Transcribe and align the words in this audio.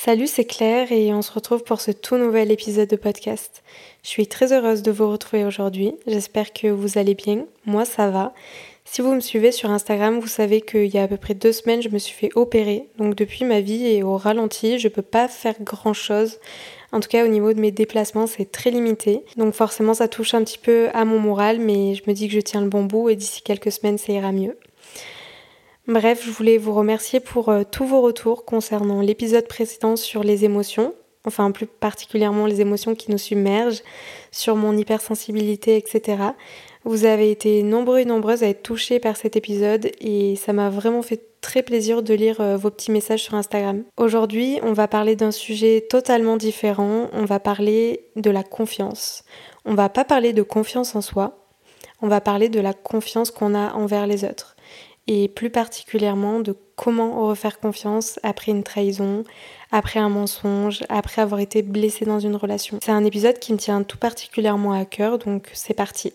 Salut, 0.00 0.28
c'est 0.28 0.44
Claire 0.44 0.92
et 0.92 1.12
on 1.12 1.22
se 1.22 1.32
retrouve 1.32 1.64
pour 1.64 1.80
ce 1.80 1.90
tout 1.90 2.18
nouvel 2.18 2.52
épisode 2.52 2.88
de 2.88 2.94
podcast. 2.94 3.64
Je 4.04 4.08
suis 4.08 4.28
très 4.28 4.52
heureuse 4.52 4.82
de 4.82 4.92
vous 4.92 5.10
retrouver 5.10 5.44
aujourd'hui. 5.44 5.92
J'espère 6.06 6.52
que 6.52 6.68
vous 6.68 6.98
allez 6.98 7.16
bien. 7.16 7.46
Moi, 7.66 7.84
ça 7.84 8.08
va. 8.08 8.32
Si 8.84 9.00
vous 9.00 9.12
me 9.12 9.18
suivez 9.18 9.50
sur 9.50 9.72
Instagram, 9.72 10.20
vous 10.20 10.28
savez 10.28 10.60
qu'il 10.60 10.86
y 10.86 10.98
a 10.98 11.02
à 11.02 11.08
peu 11.08 11.16
près 11.16 11.34
deux 11.34 11.50
semaines, 11.50 11.82
je 11.82 11.88
me 11.88 11.98
suis 11.98 12.14
fait 12.14 12.30
opérer. 12.36 12.86
Donc 12.98 13.16
depuis, 13.16 13.44
ma 13.44 13.60
vie 13.60 13.86
est 13.86 14.04
au 14.04 14.16
ralenti. 14.16 14.78
Je 14.78 14.86
peux 14.86 15.02
pas 15.02 15.26
faire 15.26 15.56
grand 15.60 15.94
chose. 15.94 16.38
En 16.92 17.00
tout 17.00 17.08
cas, 17.08 17.24
au 17.24 17.28
niveau 17.28 17.52
de 17.52 17.60
mes 17.60 17.72
déplacements, 17.72 18.28
c'est 18.28 18.52
très 18.52 18.70
limité. 18.70 19.24
Donc 19.36 19.52
forcément, 19.52 19.94
ça 19.94 20.06
touche 20.06 20.32
un 20.32 20.44
petit 20.44 20.58
peu 20.58 20.90
à 20.94 21.04
mon 21.04 21.18
moral, 21.18 21.58
mais 21.58 21.96
je 21.96 22.04
me 22.06 22.14
dis 22.14 22.28
que 22.28 22.34
je 22.34 22.40
tiens 22.40 22.60
le 22.60 22.68
bon 22.68 22.84
bout 22.84 23.08
et 23.08 23.16
d'ici 23.16 23.42
quelques 23.42 23.72
semaines, 23.72 23.98
ça 23.98 24.12
ira 24.12 24.30
mieux. 24.30 24.56
Bref, 25.88 26.22
je 26.22 26.30
voulais 26.30 26.58
vous 26.58 26.74
remercier 26.74 27.18
pour 27.18 27.48
euh, 27.48 27.62
tous 27.64 27.86
vos 27.86 28.02
retours 28.02 28.44
concernant 28.44 29.00
l'épisode 29.00 29.48
précédent 29.48 29.96
sur 29.96 30.22
les 30.22 30.44
émotions, 30.44 30.92
enfin 31.24 31.50
plus 31.50 31.64
particulièrement 31.64 32.44
les 32.44 32.60
émotions 32.60 32.94
qui 32.94 33.10
nous 33.10 33.16
submergent, 33.16 33.80
sur 34.30 34.54
mon 34.54 34.76
hypersensibilité, 34.76 35.78
etc. 35.78 36.18
Vous 36.84 37.06
avez 37.06 37.30
été 37.30 37.62
nombreux 37.62 38.00
et 38.00 38.04
nombreuses 38.04 38.42
à 38.42 38.48
être 38.48 38.62
touchés 38.62 39.00
par 39.00 39.16
cet 39.16 39.34
épisode 39.34 39.90
et 39.98 40.36
ça 40.36 40.52
m'a 40.52 40.68
vraiment 40.68 41.00
fait 41.00 41.22
très 41.40 41.62
plaisir 41.62 42.02
de 42.02 42.12
lire 42.12 42.42
euh, 42.42 42.58
vos 42.58 42.68
petits 42.68 42.92
messages 42.92 43.22
sur 43.22 43.32
Instagram. 43.32 43.82
Aujourd'hui, 43.96 44.58
on 44.62 44.74
va 44.74 44.88
parler 44.88 45.16
d'un 45.16 45.30
sujet 45.30 45.86
totalement 45.88 46.36
différent, 46.36 47.08
on 47.14 47.24
va 47.24 47.40
parler 47.40 48.04
de 48.14 48.30
la 48.30 48.42
confiance. 48.42 49.24
On 49.64 49.74
va 49.74 49.88
pas 49.88 50.04
parler 50.04 50.34
de 50.34 50.42
confiance 50.42 50.94
en 50.94 51.00
soi, 51.00 51.46
on 52.02 52.08
va 52.08 52.20
parler 52.20 52.50
de 52.50 52.60
la 52.60 52.74
confiance 52.74 53.30
qu'on 53.30 53.54
a 53.54 53.72
envers 53.72 54.06
les 54.06 54.24
autres 54.24 54.54
et 55.08 55.26
plus 55.26 55.50
particulièrement 55.50 56.38
de 56.38 56.54
comment 56.76 57.26
refaire 57.26 57.58
confiance 57.58 58.20
après 58.22 58.52
une 58.52 58.62
trahison, 58.62 59.24
après 59.72 59.98
un 59.98 60.10
mensonge, 60.10 60.84
après 60.88 61.22
avoir 61.22 61.40
été 61.40 61.62
blessé 61.62 62.04
dans 62.04 62.20
une 62.20 62.36
relation. 62.36 62.78
C'est 62.82 62.92
un 62.92 63.04
épisode 63.04 63.38
qui 63.40 63.52
me 63.52 63.58
tient 63.58 63.82
tout 63.82 63.98
particulièrement 63.98 64.72
à 64.72 64.84
cœur, 64.84 65.18
donc 65.18 65.50
c'est 65.54 65.74
parti. 65.74 66.12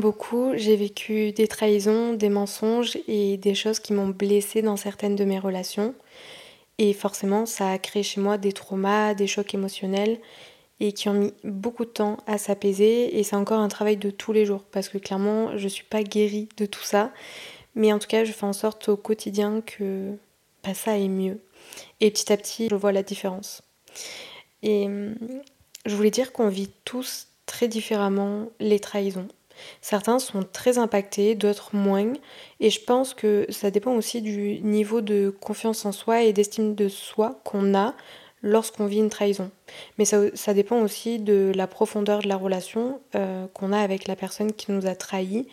Beaucoup, 0.00 0.52
j'ai 0.54 0.76
vécu 0.76 1.32
des 1.32 1.48
trahisons, 1.48 2.14
des 2.14 2.28
mensonges 2.28 2.96
et 3.08 3.36
des 3.36 3.54
choses 3.54 3.80
qui 3.80 3.92
m'ont 3.92 4.08
blessée 4.08 4.62
dans 4.62 4.76
certaines 4.76 5.16
de 5.16 5.24
mes 5.24 5.38
relations. 5.38 5.94
Et 6.78 6.92
forcément, 6.92 7.46
ça 7.46 7.70
a 7.70 7.78
créé 7.78 8.02
chez 8.02 8.20
moi 8.20 8.38
des 8.38 8.52
traumas, 8.52 9.14
des 9.14 9.26
chocs 9.26 9.54
émotionnels 9.54 10.18
et 10.80 10.92
qui 10.92 11.08
ont 11.08 11.14
mis 11.14 11.32
beaucoup 11.44 11.84
de 11.84 11.90
temps 11.90 12.18
à 12.26 12.38
s'apaiser. 12.38 13.18
Et 13.18 13.22
c'est 13.22 13.36
encore 13.36 13.60
un 13.60 13.68
travail 13.68 13.96
de 13.96 14.10
tous 14.10 14.32
les 14.32 14.46
jours 14.46 14.62
parce 14.70 14.88
que 14.88 14.98
clairement, 14.98 15.56
je 15.56 15.68
suis 15.68 15.84
pas 15.84 16.02
guérie 16.02 16.48
de 16.56 16.66
tout 16.66 16.82
ça. 16.82 17.12
Mais 17.74 17.92
en 17.92 17.98
tout 17.98 18.08
cas, 18.08 18.24
je 18.24 18.32
fais 18.32 18.46
en 18.46 18.52
sorte 18.52 18.88
au 18.88 18.96
quotidien 18.96 19.60
que 19.60 20.16
bah, 20.64 20.74
ça 20.74 20.92
aille 20.92 21.08
mieux. 21.08 21.38
Et 22.00 22.10
petit 22.10 22.32
à 22.32 22.36
petit, 22.36 22.68
je 22.70 22.74
vois 22.74 22.92
la 22.92 23.02
différence. 23.02 23.62
Et 24.62 24.86
hum, 24.86 25.14
je 25.86 25.94
voulais 25.94 26.10
dire 26.10 26.32
qu'on 26.32 26.48
vit 26.48 26.70
tous 26.84 27.28
très 27.46 27.68
différemment 27.68 28.48
les 28.60 28.80
trahisons. 28.80 29.28
Certains 29.80 30.18
sont 30.18 30.42
très 30.42 30.78
impactés, 30.78 31.34
d'autres 31.34 31.74
moins. 31.74 32.12
Et 32.60 32.70
je 32.70 32.80
pense 32.80 33.14
que 33.14 33.46
ça 33.48 33.70
dépend 33.70 33.94
aussi 33.94 34.22
du 34.22 34.60
niveau 34.60 35.00
de 35.00 35.34
confiance 35.40 35.84
en 35.84 35.92
soi 35.92 36.22
et 36.22 36.32
d'estime 36.32 36.74
de 36.74 36.88
soi 36.88 37.40
qu'on 37.44 37.74
a 37.74 37.94
lorsqu'on 38.42 38.86
vit 38.86 38.98
une 38.98 39.10
trahison. 39.10 39.50
Mais 39.98 40.04
ça, 40.04 40.54
dépend 40.54 40.80
aussi 40.80 41.18
de 41.18 41.52
la 41.54 41.66
profondeur 41.66 42.20
de 42.20 42.28
la 42.28 42.36
relation 42.36 43.00
euh, 43.14 43.46
qu'on 43.54 43.72
a 43.72 43.78
avec 43.78 44.08
la 44.08 44.16
personne 44.16 44.52
qui 44.52 44.72
nous 44.72 44.86
a 44.86 44.94
trahis 44.94 45.46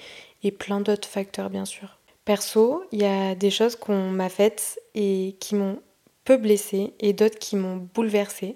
et 0.44 0.52
plein 0.52 0.82
d'autres 0.82 1.08
facteurs 1.08 1.50
bien 1.50 1.66
sûr. 1.66 1.98
Perso, 2.26 2.84
il 2.92 3.02
y 3.02 3.06
a 3.06 3.36
des 3.36 3.52
choses 3.52 3.76
qu'on 3.76 4.10
m'a 4.12 4.30
faites 4.30 4.80
et 4.96 5.36
qui 5.40 5.56
m'ont 5.56 5.80
peu 6.26 6.38
blessée 6.38 6.94
et 7.00 7.14
d'autres 7.14 7.40
qui 7.40 7.56
m'ont 7.56 7.88
bouleversée. 7.94 8.54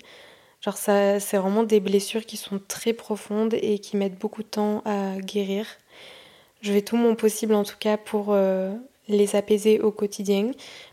Genre 0.64 0.78
ça, 0.78 1.20
c'est 1.20 1.38
vraiment 1.38 1.64
des 1.64 1.82
blessures 1.82 2.26
qui 2.26 2.38
sont 2.38 2.60
très 2.68 2.94
profondes 2.94 3.54
et 3.54 3.80
qui 3.80 3.98
mettent 3.98 4.18
beaucoup 4.18 4.44
de 4.44 4.48
temps 4.48 4.82
à 4.86 5.18
guérir. 5.18 5.66
Je 6.62 6.72
fais 6.72 6.82
tout 6.82 6.96
mon 6.96 7.16
possible 7.16 7.54
en 7.54 7.64
tout 7.64 7.76
cas 7.78 7.98
pour 7.98 8.28
euh, 8.30 8.74
les 9.10 9.36
apaiser 9.36 9.82
au 9.82 9.92
quotidien, 9.92 10.52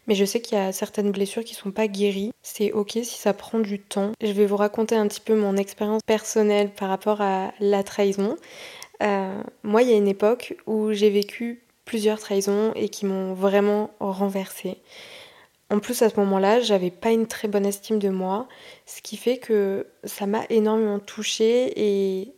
mais 0.08 0.16
je 0.16 0.24
sais 0.24 0.40
qu'il 0.40 0.58
y 0.58 0.60
a 0.60 0.72
certaines 0.72 1.12
blessures 1.12 1.44
qui 1.44 1.54
sont 1.54 1.70
pas 1.70 1.86
guéries. 1.86 2.32
C'est 2.42 2.72
ok 2.72 2.92
si 2.94 3.18
ça 3.18 3.32
prend 3.32 3.60
du 3.60 3.78
temps. 3.78 4.10
Je 4.20 4.32
vais 4.32 4.46
vous 4.46 4.56
raconter 4.56 4.96
un 4.96 5.06
petit 5.06 5.20
peu 5.20 5.36
mon 5.36 5.56
expérience 5.56 6.02
personnelle 6.04 6.70
par 6.70 6.88
rapport 6.88 7.20
à 7.20 7.52
la 7.60 7.84
trahison. 7.84 8.34
Euh, 9.04 9.40
moi, 9.62 9.82
il 9.82 9.90
y 9.90 9.92
a 9.92 9.96
une 9.96 10.08
époque 10.08 10.56
où 10.66 10.92
j'ai 10.92 11.10
vécu 11.10 11.62
plusieurs 11.84 12.18
trahisons 12.18 12.72
et 12.74 12.88
qui 12.88 13.06
m'ont 13.06 13.34
vraiment 13.34 13.90
renversée. 14.00 14.78
En 15.70 15.78
plus, 15.78 16.02
à 16.02 16.10
ce 16.10 16.18
moment-là, 16.18 16.60
j'avais 16.60 16.90
pas 16.90 17.10
une 17.12 17.26
très 17.26 17.46
bonne 17.46 17.64
estime 17.64 18.00
de 18.00 18.08
moi, 18.08 18.48
ce 18.86 19.00
qui 19.02 19.16
fait 19.16 19.38
que 19.38 19.86
ça 20.02 20.26
m'a 20.26 20.44
énormément 20.50 20.98
touchée 20.98 21.72
et 21.76 22.34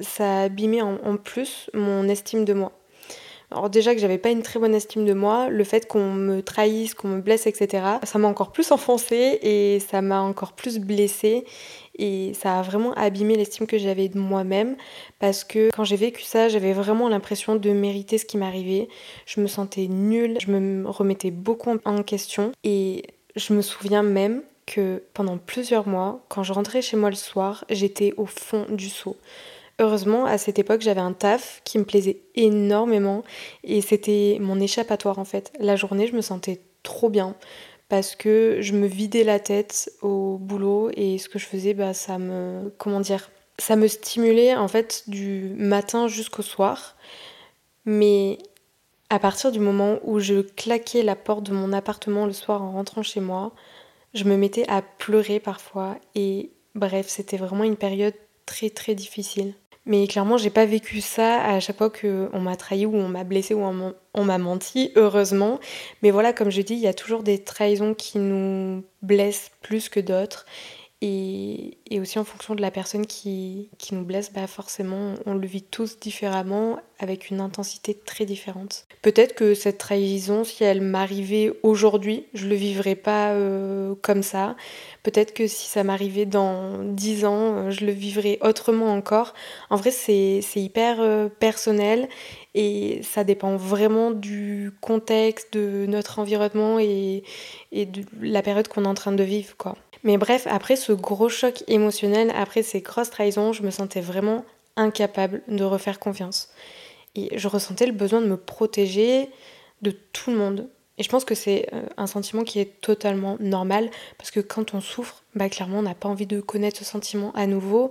ça 0.00 0.40
a 0.40 0.42
abîmé 0.44 0.80
en, 0.80 1.16
plus 1.16 1.70
mon 1.74 2.08
estime 2.08 2.44
de 2.46 2.54
moi. 2.54 2.72
Alors 3.50 3.68
déjà 3.68 3.94
que 3.94 4.00
j'avais 4.00 4.18
pas 4.18 4.30
une 4.30 4.42
très 4.42 4.60
bonne 4.60 4.74
estime 4.74 5.04
de 5.04 5.12
moi, 5.12 5.48
le 5.48 5.64
fait 5.64 5.88
qu'on 5.88 6.12
me 6.12 6.40
trahisse, 6.40 6.94
qu'on 6.94 7.08
me 7.08 7.20
blesse, 7.20 7.46
etc., 7.46 7.84
ça 8.04 8.18
m'a 8.18 8.28
encore 8.28 8.52
plus 8.52 8.70
enfoncé 8.70 9.40
et 9.42 9.80
ça 9.80 10.02
m'a 10.02 10.20
encore 10.20 10.52
plus 10.52 10.78
blessée 10.78 11.44
et 11.98 12.32
ça 12.34 12.60
a 12.60 12.62
vraiment 12.62 12.92
abîmé 12.94 13.36
l'estime 13.36 13.66
que 13.66 13.76
j'avais 13.76 14.08
de 14.08 14.18
moi-même 14.18 14.76
parce 15.18 15.42
que 15.42 15.70
quand 15.74 15.84
j'ai 15.84 15.96
vécu 15.96 16.22
ça, 16.22 16.48
j'avais 16.48 16.72
vraiment 16.72 17.08
l'impression 17.08 17.56
de 17.56 17.70
mériter 17.70 18.18
ce 18.18 18.24
qui 18.24 18.38
m'arrivait. 18.38 18.88
Je 19.26 19.40
me 19.40 19.48
sentais 19.48 19.88
nulle, 19.88 20.38
je 20.40 20.50
me 20.50 20.88
remettais 20.88 21.30
beaucoup 21.30 21.76
en 21.84 22.02
question 22.02 22.52
et 22.64 23.02
Je 23.36 23.54
me 23.54 23.62
souviens 23.62 24.02
même 24.02 24.42
que 24.66 25.02
pendant 25.14 25.38
plusieurs 25.38 25.86
mois, 25.86 26.20
quand 26.28 26.42
je 26.42 26.52
rentrais 26.52 26.82
chez 26.82 26.96
moi 26.96 27.10
le 27.10 27.16
soir, 27.16 27.64
j'étais 27.70 28.12
au 28.16 28.26
fond 28.26 28.66
du 28.68 28.88
seau. 28.88 29.16
Heureusement, 29.80 30.26
à 30.26 30.36
cette 30.36 30.58
époque, 30.58 30.82
j'avais 30.82 31.00
un 31.00 31.14
taf 31.14 31.62
qui 31.64 31.78
me 31.78 31.84
plaisait 31.84 32.20
énormément 32.34 33.24
et 33.64 33.80
c'était 33.80 34.36
mon 34.38 34.60
échappatoire 34.60 35.18
en 35.18 35.24
fait. 35.24 35.54
La 35.58 35.74
journée, 35.74 36.06
je 36.06 36.14
me 36.14 36.20
sentais 36.20 36.60
trop 36.82 37.08
bien 37.08 37.34
parce 37.88 38.14
que 38.14 38.58
je 38.60 38.74
me 38.74 38.86
vidais 38.86 39.24
la 39.24 39.40
tête 39.40 39.90
au 40.02 40.36
boulot 40.38 40.90
et 40.92 41.16
ce 41.16 41.30
que 41.30 41.38
je 41.38 41.46
faisais, 41.46 41.72
bah, 41.72 41.94
ça 41.94 42.18
me. 42.18 42.70
Comment 42.76 43.00
dire 43.00 43.30
Ça 43.56 43.74
me 43.74 43.88
stimulait 43.88 44.54
en 44.54 44.68
fait 44.68 45.04
du 45.06 45.54
matin 45.56 46.08
jusqu'au 46.08 46.42
soir. 46.42 46.94
Mais 47.86 48.36
à 49.08 49.18
partir 49.18 49.50
du 49.50 49.60
moment 49.60 49.98
où 50.04 50.20
je 50.20 50.42
claquais 50.42 51.02
la 51.02 51.16
porte 51.16 51.44
de 51.44 51.54
mon 51.54 51.72
appartement 51.72 52.26
le 52.26 52.34
soir 52.34 52.62
en 52.62 52.72
rentrant 52.72 53.02
chez 53.02 53.20
moi, 53.20 53.54
je 54.12 54.24
me 54.24 54.36
mettais 54.36 54.68
à 54.68 54.82
pleurer 54.82 55.40
parfois 55.40 55.96
et 56.14 56.50
bref, 56.74 57.08
c'était 57.08 57.38
vraiment 57.38 57.64
une 57.64 57.76
période 57.76 58.14
très 58.44 58.68
très 58.68 58.94
difficile. 58.94 59.54
Mais 59.86 60.06
clairement, 60.06 60.36
j'ai 60.36 60.50
pas 60.50 60.66
vécu 60.66 61.00
ça 61.00 61.42
à 61.42 61.58
chaque 61.58 61.78
fois 61.78 61.90
qu'on 61.90 62.40
m'a 62.40 62.56
trahi 62.56 62.86
ou 62.86 62.94
on 62.94 63.08
m'a 63.08 63.24
blessé 63.24 63.54
ou 63.54 63.62
on 64.14 64.24
m'a 64.24 64.38
menti, 64.38 64.92
heureusement. 64.94 65.58
Mais 66.02 66.10
voilà, 66.10 66.32
comme 66.32 66.50
je 66.50 66.60
dis, 66.62 66.74
il 66.74 66.80
y 66.80 66.86
a 66.86 66.94
toujours 66.94 67.22
des 67.22 67.42
trahisons 67.42 67.94
qui 67.94 68.18
nous 68.18 68.84
blessent 69.02 69.50
plus 69.62 69.88
que 69.88 69.98
d'autres. 70.00 70.44
Et, 71.02 71.78
aussi 71.98 72.18
en 72.18 72.24
fonction 72.24 72.54
de 72.54 72.62
la 72.62 72.70
personne 72.70 73.06
qui, 73.06 73.68
qui, 73.78 73.94
nous 73.94 74.04
blesse, 74.04 74.32
bah 74.32 74.46
forcément 74.46 75.14
on 75.26 75.34
le 75.34 75.46
vit 75.46 75.62
tous 75.62 75.98
différemment 75.98 76.78
avec 76.98 77.30
une 77.30 77.40
intensité 77.40 77.94
très 77.94 78.24
différente. 78.24 78.86
Peut-être 79.02 79.34
que 79.34 79.54
cette 79.54 79.78
trahison, 79.78 80.44
si 80.44 80.62
elle 80.62 80.82
m'arrivait 80.82 81.52
aujourd'hui, 81.62 82.26
je 82.34 82.46
le 82.46 82.54
vivrais 82.54 82.94
pas 82.94 83.32
euh, 83.32 83.94
comme 84.02 84.22
ça. 84.22 84.56
Peut-être 85.02 85.32
que 85.32 85.46
si 85.46 85.68
ça 85.68 85.84
m'arrivait 85.84 86.26
dans 86.26 86.78
10 86.84 87.24
ans, 87.24 87.54
euh, 87.54 87.70
je 87.70 87.86
le 87.86 87.92
vivrais 87.92 88.38
autrement 88.42 88.92
encore. 88.92 89.34
En 89.70 89.76
vrai, 89.76 89.90
c'est 89.90 90.42
hyper 90.56 91.00
euh, 91.00 91.28
personnel 91.28 92.08
et 92.54 93.00
ça 93.02 93.24
dépend 93.24 93.56
vraiment 93.56 94.10
du 94.10 94.72
contexte, 94.80 95.54
de 95.54 95.86
notre 95.86 96.18
environnement 96.18 96.78
et, 96.78 97.24
et 97.72 97.86
de 97.86 98.04
la 98.20 98.42
période 98.42 98.68
qu'on 98.68 98.84
est 98.84 98.88
en 98.88 98.94
train 98.94 99.12
de 99.12 99.22
vivre, 99.22 99.56
quoi. 99.56 99.76
Mais 100.02 100.16
bref, 100.16 100.46
après 100.48 100.76
ce 100.76 100.92
gros 100.92 101.28
choc 101.28 101.62
émotionnel, 101.68 102.32
après 102.34 102.62
ces 102.62 102.80
grosses 102.80 103.10
trahisons, 103.10 103.52
je 103.52 103.62
me 103.62 103.70
sentais 103.70 104.00
vraiment 104.00 104.44
incapable 104.76 105.42
de 105.48 105.64
refaire 105.64 105.98
confiance. 105.98 106.48
Et 107.14 107.36
je 107.36 107.48
ressentais 107.48 107.86
le 107.86 107.92
besoin 107.92 108.20
de 108.20 108.26
me 108.26 108.36
protéger 108.36 109.28
de 109.82 109.90
tout 109.90 110.30
le 110.30 110.36
monde. 110.36 110.68
Et 110.98 111.02
je 111.02 111.08
pense 111.08 111.24
que 111.24 111.34
c'est 111.34 111.68
euh, 111.72 111.82
un 111.96 112.06
sentiment 112.06 112.44
qui 112.44 112.60
est 112.60 112.80
totalement 112.80 113.36
normal, 113.40 113.90
parce 114.18 114.30
que 114.30 114.40
quand 114.40 114.74
on 114.74 114.80
souffre, 114.80 115.22
bah 115.34 115.48
clairement 115.48 115.78
on 115.78 115.82
n'a 115.82 115.94
pas 115.94 116.08
envie 116.08 116.26
de 116.26 116.40
connaître 116.40 116.78
ce 116.78 116.84
sentiment 116.84 117.32
à 117.32 117.46
nouveau, 117.46 117.90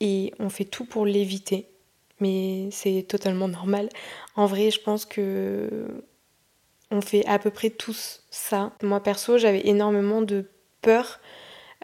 et 0.00 0.32
on 0.38 0.48
fait 0.48 0.64
tout 0.64 0.84
pour 0.84 1.06
l'éviter. 1.06 1.66
Mais 2.20 2.68
c'est 2.70 3.04
totalement 3.06 3.48
normal. 3.48 3.88
En 4.36 4.46
vrai, 4.46 4.70
je 4.70 4.80
pense 4.80 5.04
que 5.04 5.88
on 6.90 7.00
fait 7.00 7.26
à 7.26 7.38
peu 7.38 7.50
près 7.50 7.70
tous 7.70 8.22
ça. 8.30 8.72
Moi 8.82 9.00
perso, 9.00 9.38
j'avais 9.38 9.66
énormément 9.66 10.22
de 10.22 10.46
peur 10.82 11.20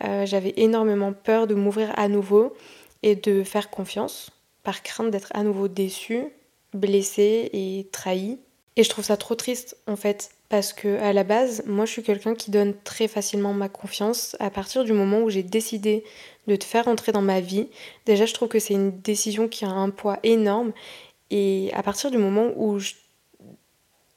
euh, 0.05 0.27
j'avais 0.27 0.55
énormément 0.57 1.13
peur 1.13 1.47
de 1.47 1.55
m'ouvrir 1.55 1.93
à 1.97 2.09
nouveau 2.09 2.55
et 3.03 3.15
de 3.15 3.43
faire 3.43 3.71
confiance, 3.71 4.31
par 4.63 4.83
crainte 4.83 5.11
d'être 5.11 5.31
à 5.35 5.43
nouveau 5.43 5.69
déçue, 5.69 6.25
blessée 6.73 7.51
et 7.53 7.89
trahie. 7.93 8.39
Et 8.77 8.85
je 8.85 8.89
trouve 8.89 9.05
ça 9.05 9.17
trop 9.17 9.35
triste 9.35 9.77
en 9.87 9.97
fait, 9.97 10.31
parce 10.49 10.73
que 10.73 10.99
à 11.01 11.13
la 11.13 11.25
base, 11.25 11.63
moi 11.67 11.85
je 11.85 11.93
suis 11.93 12.03
quelqu'un 12.03 12.35
qui 12.35 12.51
donne 12.51 12.75
très 12.85 13.07
facilement 13.07 13.53
ma 13.53 13.69
confiance 13.69 14.35
à 14.41 14.51
partir 14.51 14.85
du 14.85 14.93
moment 14.93 15.21
où 15.21 15.31
j'ai 15.31 15.43
décidé 15.43 16.05
de 16.47 16.57
te 16.57 16.65
faire 16.65 16.89
entrer 16.89 17.13
dans 17.13 17.23
ma 17.23 17.41
vie. 17.41 17.69
Déjà, 18.07 18.27
je 18.27 18.35
trouve 18.35 18.49
que 18.49 18.59
c'est 18.59 18.75
une 18.75 18.99
décision 19.01 19.47
qui 19.47 19.65
a 19.65 19.69
un 19.69 19.91
poids 19.91 20.19
énorme. 20.23 20.73
Et 21.31 21.71
à 21.75 21.83
partir 21.83 22.11
du 22.11 22.19
moment 22.19 22.51
où 22.57 22.79
je 22.79 22.95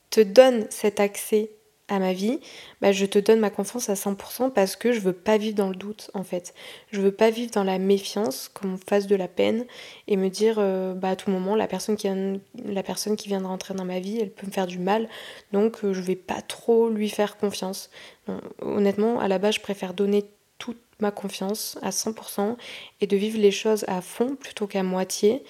te 0.09 0.21
donne 0.21 0.65
cet 0.69 0.99
accès 0.99 1.51
à 1.87 1.99
ma 1.99 2.13
vie, 2.13 2.39
bah, 2.81 2.91
je 2.91 3.05
te 3.05 3.19
donne 3.19 3.39
ma 3.39 3.49
confiance 3.51 3.89
à 3.89 3.93
100% 3.93 4.51
parce 4.51 4.75
que 4.75 4.91
je 4.91 4.99
veux 4.99 5.13
pas 5.13 5.37
vivre 5.37 5.55
dans 5.55 5.69
le 5.69 5.75
doute 5.75 6.09
en 6.13 6.23
fait. 6.23 6.53
Je 6.91 6.99
veux 6.99 7.11
pas 7.11 7.29
vivre 7.29 7.51
dans 7.51 7.63
la 7.63 7.77
méfiance, 7.77 8.49
qu'on 8.49 8.69
me 8.69 8.77
fasse 8.77 9.05
de 9.05 9.15
la 9.15 9.27
peine 9.27 9.65
et 10.07 10.17
me 10.17 10.29
dire 10.29 10.55
euh, 10.57 10.93
bah, 10.93 11.09
à 11.09 11.15
tout 11.15 11.29
moment 11.29 11.55
la 11.55 11.67
personne, 11.67 11.95
qui 11.95 12.07
vient, 12.07 12.39
la 12.65 12.83
personne 12.83 13.15
qui 13.15 13.29
de 13.29 13.35
rentrer 13.35 13.73
dans 13.73 13.85
ma 13.85 13.99
vie, 13.99 14.19
elle 14.19 14.31
peut 14.31 14.47
me 14.47 14.51
faire 14.51 14.67
du 14.67 14.79
mal, 14.79 15.07
donc 15.51 15.83
euh, 15.83 15.93
je 15.93 16.01
vais 16.01 16.15
pas 16.15 16.41
trop 16.41 16.89
lui 16.89 17.09
faire 17.09 17.37
confiance. 17.37 17.89
honnêtement, 18.61 19.19
à 19.19 19.27
la 19.27 19.37
base, 19.37 19.55
je 19.55 19.61
préfère 19.61 19.93
donner 19.93 20.25
toute 20.57 20.81
ma 20.99 21.11
confiance 21.11 21.77
à 21.81 21.89
100% 21.89 22.55
et 23.01 23.07
de 23.07 23.17
vivre 23.17 23.37
les 23.37 23.51
choses 23.51 23.85
à 23.87 24.01
fond 24.01 24.35
plutôt 24.35 24.67
qu'à 24.67 24.83
moitié. 24.83 25.43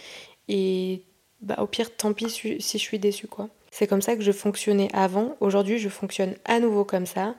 Et 0.47 1.03
bah, 1.41 1.55
au 1.59 1.67
pire, 1.67 1.95
tant 1.95 2.13
pis 2.13 2.29
si 2.29 2.57
je 2.59 2.83
suis 2.83 2.99
déçue 2.99 3.27
quoi. 3.27 3.49
C'est 3.71 3.87
comme 3.87 4.01
ça 4.01 4.15
que 4.15 4.21
je 4.21 4.31
fonctionnais 4.31 4.89
avant. 4.93 5.35
Aujourd'hui, 5.39 5.79
je 5.79 5.89
fonctionne 5.89 6.35
à 6.45 6.59
nouveau 6.59 6.85
comme 6.85 7.05
ça. 7.05 7.35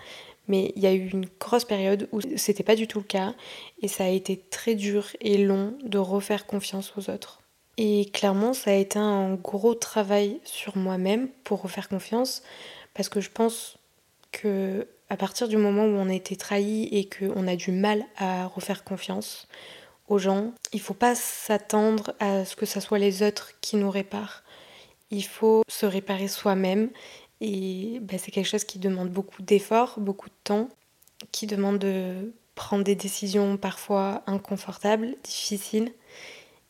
Mais 0.48 0.72
il 0.76 0.82
y 0.82 0.86
a 0.86 0.92
eu 0.92 1.08
une 1.08 1.26
grosse 1.40 1.64
période 1.64 2.08
où 2.12 2.20
c'était 2.36 2.62
pas 2.62 2.76
du 2.76 2.86
tout 2.86 2.98
le 2.98 3.04
cas. 3.04 3.34
Et 3.82 3.88
ça 3.88 4.04
a 4.04 4.08
été 4.08 4.36
très 4.36 4.74
dur 4.74 5.08
et 5.20 5.38
long 5.38 5.76
de 5.82 5.98
refaire 5.98 6.46
confiance 6.46 6.92
aux 6.96 7.10
autres. 7.10 7.40
Et 7.78 8.10
clairement, 8.12 8.52
ça 8.52 8.70
a 8.70 8.74
été 8.74 8.98
un 8.98 9.34
gros 9.34 9.74
travail 9.74 10.40
sur 10.44 10.76
moi-même 10.76 11.28
pour 11.44 11.62
refaire 11.62 11.88
confiance. 11.88 12.42
Parce 12.94 13.08
que 13.08 13.20
je 13.20 13.30
pense 13.30 13.78
que 14.32 14.86
à 15.08 15.16
partir 15.16 15.48
du 15.48 15.56
moment 15.56 15.84
où 15.84 15.96
on 15.96 16.08
a 16.08 16.14
été 16.14 16.36
trahi 16.36 16.88
et 16.90 17.08
qu'on 17.08 17.46
a 17.46 17.56
du 17.56 17.70
mal 17.70 18.04
à 18.16 18.46
refaire 18.46 18.82
confiance 18.82 19.46
aux 20.08 20.18
gens, 20.18 20.52
il 20.72 20.80
faut 20.80 20.94
pas 20.94 21.14
s'attendre 21.14 22.14
à 22.20 22.44
ce 22.44 22.56
que 22.56 22.66
ce 22.66 22.80
soit 22.80 22.98
les 22.98 23.22
autres 23.22 23.52
qui 23.60 23.76
nous 23.76 23.90
réparent. 23.90 24.42
Il 25.10 25.24
faut 25.24 25.62
se 25.68 25.86
réparer 25.86 26.28
soi-même 26.28 26.90
et 27.40 27.98
bah, 28.02 28.18
c'est 28.18 28.30
quelque 28.30 28.48
chose 28.48 28.64
qui 28.64 28.78
demande 28.78 29.10
beaucoup 29.10 29.42
d'efforts, 29.42 29.94
beaucoup 29.98 30.28
de 30.28 30.34
temps, 30.44 30.68
qui 31.32 31.46
demande 31.46 31.78
de 31.78 32.32
prendre 32.54 32.84
des 32.84 32.94
décisions 32.94 33.56
parfois 33.56 34.22
inconfortables, 34.26 35.14
difficiles. 35.22 35.92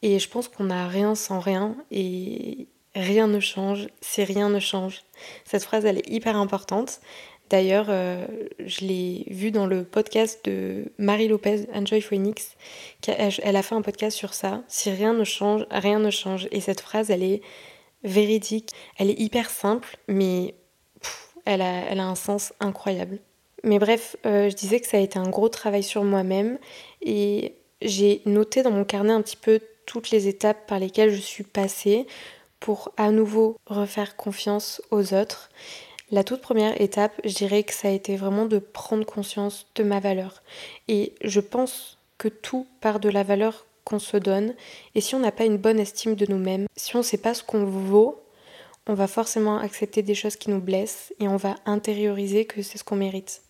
Et 0.03 0.19
je 0.19 0.29
pense 0.29 0.49
qu'on 0.49 0.65
n'a 0.65 0.89
rien 0.89 1.15
sans 1.15 1.41
rien 1.41 1.77
et 1.91 2.69
rien 2.95 3.29
ne 3.29 3.41
change 3.41 3.87
si 4.01 4.25
rien 4.25 4.49
ne 4.51 4.61
change. 4.61 5.03
Cette 5.45 5.65
phrase, 5.65 5.85
elle 5.85 5.99
est 5.99 6.09
hyper 6.09 6.37
importante. 6.37 7.01
D'ailleurs, 7.49 7.87
euh, 7.89 8.27
je 8.65 8.85
l'ai 8.85 9.25
vue 9.29 9.53
dans 9.53 9.67
le 9.67 9.85
podcast 9.85 10.45
de 10.45 10.93
Marie 10.99 11.29
Lopez, 11.29 11.67
Enjoy 11.73 12.01
Phoenix. 12.01 12.57
Elle 13.07 13.57
a 13.57 13.63
fait 13.63 13.75
un 13.77 13.83
podcast 13.83 14.17
sur 14.17 14.35
ça. 14.35 14.63
Si 14.67 14.91
rien 14.91 15.13
ne 15.13 15.23
change, 15.23 15.65
rien 15.71 16.01
ne 16.01 16.11
change. 16.11 16.49
Et 16.51 16.61
cette 16.61 16.81
phrase, 16.81 17.11
elle 17.11 17.23
est 17.23 17.43
véridique. 18.05 18.71
Elle 18.99 19.11
est 19.11 19.21
hyper 19.21 19.51
simple, 19.51 19.97
mais 20.09 20.55
elle, 21.45 21.63
a, 21.63 21.85
elle, 21.91 22.01
a, 22.01 22.07
un 22.07 22.15
sens 22.15 22.53
incroyable. 22.61 23.19
Mais 23.65 23.79
bref, 23.79 24.17
euh, 24.27 24.51
je 24.51 24.55
disais 24.55 24.81
que 24.81 24.87
ça 24.87 24.97
a 24.97 25.01
été 25.01 25.19
un 25.19 25.29
gros 25.29 25.49
travail 25.49 25.83
sur 25.83 26.05
moi-même 26.05 26.59
et 27.03 27.55
j'ai 27.83 28.23
noté 28.27 28.63
dans 28.63 28.71
mon 28.71 28.85
carnet 28.85 29.13
un 29.13 29.23
petit 29.23 29.37
peu 29.37 29.61
toutes 29.87 30.11
les 30.11 30.29
étapes 30.29 30.67
par 30.67 30.79
lesquelles 30.79 31.13
je 31.13 31.21
suis 31.21 31.45
passée 31.45 32.07
pour 32.61 32.93
à 32.97 33.11
nouveau 33.11 33.57
refaire 33.67 34.17
confiance 34.17 34.83
aux 34.91 35.15
autres. 35.15 35.51
La 36.11 36.25
toute 36.25 36.41
première 36.41 36.81
étape, 36.81 37.21
je 37.25 37.35
dirais 37.35 37.65
que 37.65 37.75
ça 37.75 37.89
a 37.89 37.93
été 37.93 38.17
vraiment 38.17 38.47
de 38.47 38.59
prendre 38.59 39.05
conscience 39.05 39.67
de 39.75 39.83
ma 39.83 40.01
valeur. 40.01 40.43
Et 40.89 41.15
je 41.23 41.41
pense 41.41 41.99
que 42.19 42.29
tout 42.29 42.67
part 42.81 43.01
de 43.01 43.09
la 43.09 43.23
valeur 43.23 43.66
qu'on 43.87 44.01
se 44.01 44.17
donne. 44.17 44.55
Et 44.95 45.01
si 45.01 45.15
on 45.15 45.21
n'a 45.21 45.33
pas 45.33 45.45
une 45.45 45.57
bonne 45.57 45.79
estime 45.79 46.17
de 46.17 46.27
nous-mêmes, 46.29 46.67
si 46.77 46.97
on 46.97 46.99
ne 46.99 47.05
sait 47.05 47.17
pas 47.17 47.35
ce 47.35 47.45
qu'on 47.45 47.65
vaut, 47.65 48.21
on 48.89 48.95
va 48.95 49.07
forcément 49.07 49.59
accepter 49.59 50.03
des 50.03 50.15
choses 50.15 50.37
qui 50.37 50.51
nous 50.51 50.61
blessent 50.61 51.15
et 51.21 51.29
on 51.29 51.37
va 51.37 51.55
intérioriser 51.65 52.45
que 52.45 52.63
c'est 52.63 52.79
ce 52.79 52.85
qu'on 52.85 52.97
mérite. 52.97 53.43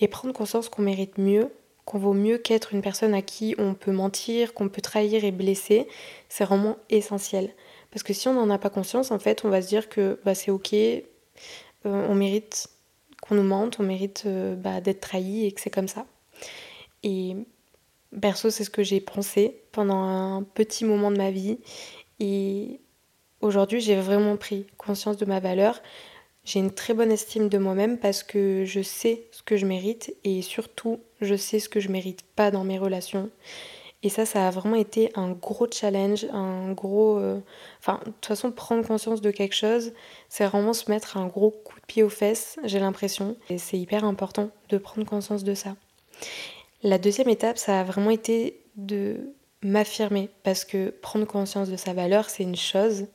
Et 0.00 0.06
prendre 0.06 0.34
conscience 0.34 0.68
qu'on 0.68 0.82
mérite 0.82 1.16
mieux, 1.16 1.50
qu'on 1.86 1.98
vaut 1.98 2.12
mieux 2.12 2.38
qu'être 2.38 2.74
une 2.74 2.82
personne 2.82 3.14
à 3.14 3.22
qui 3.22 3.54
on 3.58 3.74
peut 3.74 3.92
mentir, 3.92 4.52
qu'on 4.52 4.68
peut 4.68 4.82
trahir 4.82 5.24
et 5.24 5.32
blesser, 5.32 5.88
c'est 6.28 6.44
vraiment 6.44 6.76
essentiel. 6.90 7.54
Parce 7.90 8.02
que 8.02 8.12
si 8.12 8.28
on 8.28 8.34
n'en 8.34 8.50
a 8.50 8.58
pas 8.58 8.70
conscience, 8.70 9.10
en 9.10 9.18
fait, 9.18 9.44
on 9.44 9.48
va 9.48 9.62
se 9.62 9.68
dire 9.68 9.88
que 9.88 10.20
bah, 10.24 10.34
c'est 10.34 10.50
ok, 10.50 10.74
euh, 10.74 11.02
on 11.84 12.14
mérite 12.14 12.68
qu'on 13.22 13.36
nous 13.36 13.42
mente, 13.42 13.78
on 13.80 13.82
mérite 13.82 14.24
euh, 14.26 14.54
bah, 14.56 14.80
d'être 14.80 15.00
trahi 15.00 15.46
et 15.46 15.52
que 15.52 15.60
c'est 15.60 15.70
comme 15.70 15.88
ça. 15.88 16.06
Perso, 18.20 18.50
c'est 18.50 18.64
ce 18.64 18.70
que 18.70 18.82
j'ai 18.82 19.00
pensé 19.00 19.62
pendant 19.72 20.02
un 20.02 20.42
petit 20.42 20.84
moment 20.84 21.10
de 21.10 21.16
ma 21.16 21.30
vie. 21.30 21.58
Et 22.20 22.80
aujourd'hui, 23.40 23.80
j'ai 23.80 23.96
vraiment 23.96 24.36
pris 24.36 24.66
conscience 24.76 25.16
de 25.16 25.24
ma 25.24 25.40
valeur. 25.40 25.80
J'ai 26.44 26.58
une 26.58 26.72
très 26.72 26.92
bonne 26.94 27.12
estime 27.12 27.48
de 27.48 27.58
moi-même 27.58 27.98
parce 27.98 28.22
que 28.22 28.64
je 28.64 28.82
sais 28.82 29.28
ce 29.30 29.42
que 29.42 29.56
je 29.56 29.64
mérite 29.64 30.14
et 30.24 30.42
surtout, 30.42 31.00
je 31.20 31.36
sais 31.36 31.60
ce 31.60 31.68
que 31.68 31.80
je 31.80 31.88
mérite 31.88 32.22
pas 32.36 32.50
dans 32.50 32.64
mes 32.64 32.78
relations. 32.78 33.30
Et 34.02 34.08
ça, 34.08 34.26
ça 34.26 34.48
a 34.48 34.50
vraiment 34.50 34.74
été 34.74 35.12
un 35.14 35.30
gros 35.30 35.68
challenge, 35.70 36.26
un 36.32 36.72
gros... 36.72 37.18
euh, 37.18 37.38
Enfin, 37.78 38.00
de 38.04 38.10
toute 38.10 38.26
façon, 38.26 38.50
prendre 38.50 38.84
conscience 38.86 39.20
de 39.20 39.30
quelque 39.30 39.54
chose, 39.54 39.92
c'est 40.28 40.44
vraiment 40.46 40.72
se 40.72 40.90
mettre 40.90 41.16
un 41.16 41.28
gros 41.28 41.50
coup 41.50 41.78
de 41.80 41.86
pied 41.86 42.02
aux 42.02 42.08
fesses, 42.08 42.58
j'ai 42.64 42.80
l'impression. 42.80 43.36
Et 43.48 43.58
c'est 43.58 43.78
hyper 43.78 44.04
important 44.04 44.50
de 44.70 44.78
prendre 44.78 45.06
conscience 45.06 45.44
de 45.44 45.54
ça. 45.54 45.76
La 46.82 46.98
deuxième 46.98 47.28
étape, 47.28 47.58
ça 47.58 47.80
a 47.80 47.84
vraiment 47.84 48.10
été 48.10 48.60
de 48.76 49.34
m'affirmer, 49.62 50.28
parce 50.42 50.64
que 50.64 50.90
prendre 50.90 51.26
conscience 51.26 51.68
de 51.68 51.76
sa 51.76 51.92
valeur, 51.92 52.28
c'est 52.28 52.42
une 52.42 52.56
chose, 52.56 53.06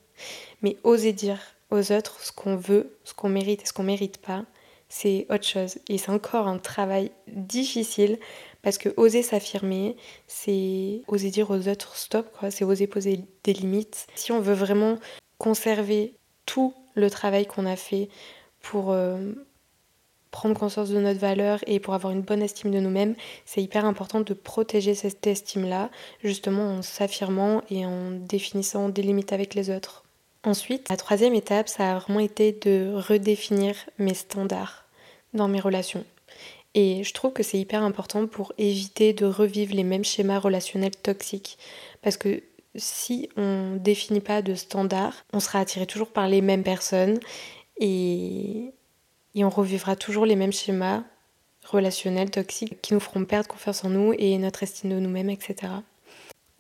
mais 0.62 0.78
oser 0.84 1.12
dire 1.12 1.40
aux 1.70 1.92
autres 1.92 2.24
ce 2.24 2.32
qu'on 2.32 2.56
veut, 2.56 2.98
ce 3.04 3.14
qu'on 3.14 3.30
mérite 3.30 3.64
et 3.64 3.66
ce 3.66 3.74
qu'on 3.74 3.84
mérite 3.84 4.20
pas, 4.20 4.46
c'est 4.90 5.28
autre 5.30 5.46
chose. 5.46 5.80
Et 5.90 5.98
c'est 5.98 6.12
encore 6.12 6.48
un 6.48 6.60
travail 6.60 7.12
difficile 7.28 8.20
parce 8.62 8.78
que 8.78 8.90
oser 8.96 9.22
s'affirmer, 9.22 9.98
c'est 10.28 11.02
oser 11.08 11.30
dire 11.30 11.52
aux 11.52 11.68
autres 11.68 11.98
stop. 11.98 12.28
C'est 12.50 12.64
oser 12.64 12.88
poser 12.88 13.26
des 13.44 13.54
limites. 13.54 14.08
Si 14.16 14.32
on 14.32 14.40
veut 14.40 14.54
vraiment 14.54 14.98
conserver 15.38 16.16
tout 16.46 16.74
le 16.96 17.10
travail 17.10 17.46
qu'on 17.46 17.66
a 17.66 17.76
fait 17.76 18.08
pour 18.62 18.92
euh, 18.92 19.34
prendre 20.32 20.58
conscience 20.58 20.90
de 20.90 21.00
notre 21.00 21.20
valeur 21.20 21.60
et 21.68 21.80
pour 21.80 21.94
avoir 21.94 22.14
une 22.14 22.22
bonne 22.22 22.42
estime 22.42 22.72
de 22.72 22.80
nous-mêmes, 22.80 23.16
c'est 23.46 23.62
hyper 23.62 23.86
important 23.86 24.22
de 24.22 24.34
protéger 24.34 24.96
cette 24.96 25.26
estime-là, 25.26 25.90
justement 26.24 26.78
en 26.78 26.82
s'affirmant 26.82 27.62
et 27.70 27.86
en 27.86 28.12
définissant 28.12 28.90
des 28.90 29.02
limites 29.02 29.34
avec 29.34 29.56
les 29.56 29.70
autres. 29.70 30.04
Ensuite, 30.44 30.90
la 30.90 30.98
troisième 30.98 31.34
étape, 31.34 31.68
ça 31.68 31.96
a 31.96 32.00
vraiment 32.00 32.20
été 32.20 32.52
de 32.52 32.94
redéfinir 32.96 33.76
mes 33.98 34.14
standards 34.14 34.86
dans 35.34 35.48
mes 35.48 35.60
relations. 35.60 36.06
Et 36.74 37.04
je 37.04 37.14
trouve 37.14 37.34
que 37.34 37.44
c'est 37.44 37.58
hyper 37.58 37.82
important 37.82 38.28
pour 38.28 38.54
éviter 38.58 39.14
de 39.14 39.26
revivre 39.26 39.74
les 39.74 39.84
mêmes 39.84 40.06
schémas 40.06 40.40
relationnels 40.40 40.96
toxiques. 40.96 41.58
Parce 42.02 42.18
que 42.18 42.44
si 42.76 43.30
on 43.36 43.72
ne 43.74 43.78
définit 43.80 44.22
pas 44.22 44.42
de 44.42 44.54
standards, 44.54 45.26
on 45.34 45.40
sera 45.40 45.60
attiré 45.60 45.88
toujours 45.88 46.10
par 46.10 46.28
les 46.28 46.42
mêmes 46.42 46.64
personnes 46.64 47.20
et, 47.80 48.74
et 49.38 49.44
on 49.44 49.50
revivra 49.50 49.96
toujours 49.96 50.26
les 50.26 50.36
mêmes 50.36 50.52
schémas 50.52 51.04
relationnels 51.64 52.32
toxiques 52.32 52.82
qui 52.82 52.96
nous 52.96 53.00
feront 53.00 53.24
perdre 53.24 53.48
confiance 53.48 53.84
en 53.84 53.90
nous 53.90 54.14
et 54.18 54.36
notre 54.40 54.64
estime 54.64 54.90
de 54.90 55.00
nous-mêmes, 55.00 55.30
etc. 55.30 55.74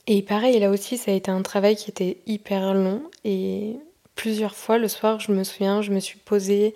Et 0.05 0.21
pareil, 0.21 0.59
là 0.59 0.69
aussi, 0.69 0.97
ça 0.97 1.11
a 1.11 1.15
été 1.15 1.31
un 1.31 1.41
travail 1.41 1.75
qui 1.75 1.89
était 1.89 2.19
hyper 2.27 2.75
long 2.75 3.01
et 3.23 3.77
plusieurs 4.13 4.55
fois 4.55 4.77
le 4.77 4.87
soir, 4.87 5.19
je 5.19 5.31
me 5.31 5.43
souviens, 5.43 5.81
je 5.81 5.91
me 5.91 5.99
suis 5.99 6.19
posée 6.19 6.75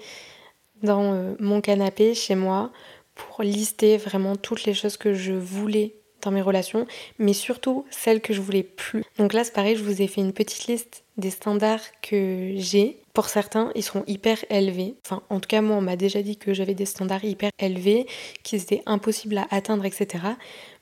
dans 0.81 1.13
euh, 1.13 1.35
mon 1.39 1.61
canapé 1.61 2.15
chez 2.15 2.33
moi 2.33 2.71
pour 3.13 3.43
lister 3.43 3.97
vraiment 3.97 4.35
toutes 4.35 4.63
les 4.63 4.73
choses 4.73 4.97
que 4.97 5.13
je 5.13 5.33
voulais 5.33 5.93
dans 6.21 6.31
mes 6.31 6.41
relations, 6.41 6.85
mais 7.19 7.33
surtout 7.33 7.85
celles 7.89 8.21
que 8.21 8.33
je 8.33 8.41
voulais 8.41 8.63
plus. 8.63 9.03
Donc 9.17 9.33
là, 9.33 9.43
c'est 9.43 9.53
pareil, 9.53 9.75
je 9.75 9.83
vous 9.83 10.01
ai 10.01 10.07
fait 10.07 10.21
une 10.21 10.33
petite 10.33 10.67
liste 10.67 11.03
des 11.17 11.29
standards 11.29 11.83
que 12.01 12.53
j'ai. 12.55 12.97
Pour 13.13 13.27
certains, 13.27 13.71
ils 13.75 13.83
seront 13.83 14.03
hyper 14.07 14.37
élevés. 14.49 14.95
Enfin, 15.05 15.21
en 15.29 15.39
tout 15.39 15.47
cas, 15.47 15.61
moi, 15.61 15.77
on 15.77 15.81
m'a 15.81 15.95
déjà 15.95 16.21
dit 16.21 16.37
que 16.37 16.53
j'avais 16.53 16.73
des 16.73 16.85
standards 16.85 17.25
hyper 17.25 17.51
élevés, 17.59 18.07
qu'ils 18.43 18.61
étaient 18.61 18.83
impossibles 18.85 19.37
à 19.37 19.47
atteindre, 19.51 19.85
etc. 19.85 20.23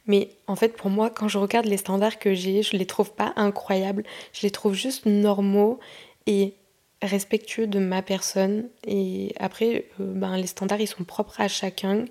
Mais 0.06 0.30
en 0.48 0.56
fait, 0.56 0.76
pour 0.76 0.90
moi, 0.90 1.10
quand 1.10 1.28
je 1.28 1.38
regarde 1.38 1.66
les 1.66 1.78
standards 1.78 2.20
que 2.20 2.34
j'ai, 2.34 2.64
je 2.64 2.76
les 2.76 2.86
trouve 2.86 3.14
pas 3.14 3.34
incroyables. 3.36 4.04
Je 4.34 4.42
les 4.42 4.52
trouve 4.52 4.74
juste 4.74 5.06
normaux 5.06 5.80
et 6.26 6.56
respectueux 7.02 7.68
de 7.68 7.80
ma 7.80 8.02
personne. 8.02 8.70
Et 8.86 9.34
après, 9.40 9.86
euh, 10.00 10.14
ben, 10.14 10.36
les 10.38 10.48
standards, 10.48 10.82
ils 10.82 10.88
sont 10.88 11.04
propres 11.04 11.40
à 11.40 11.48
chacun. 11.48 12.06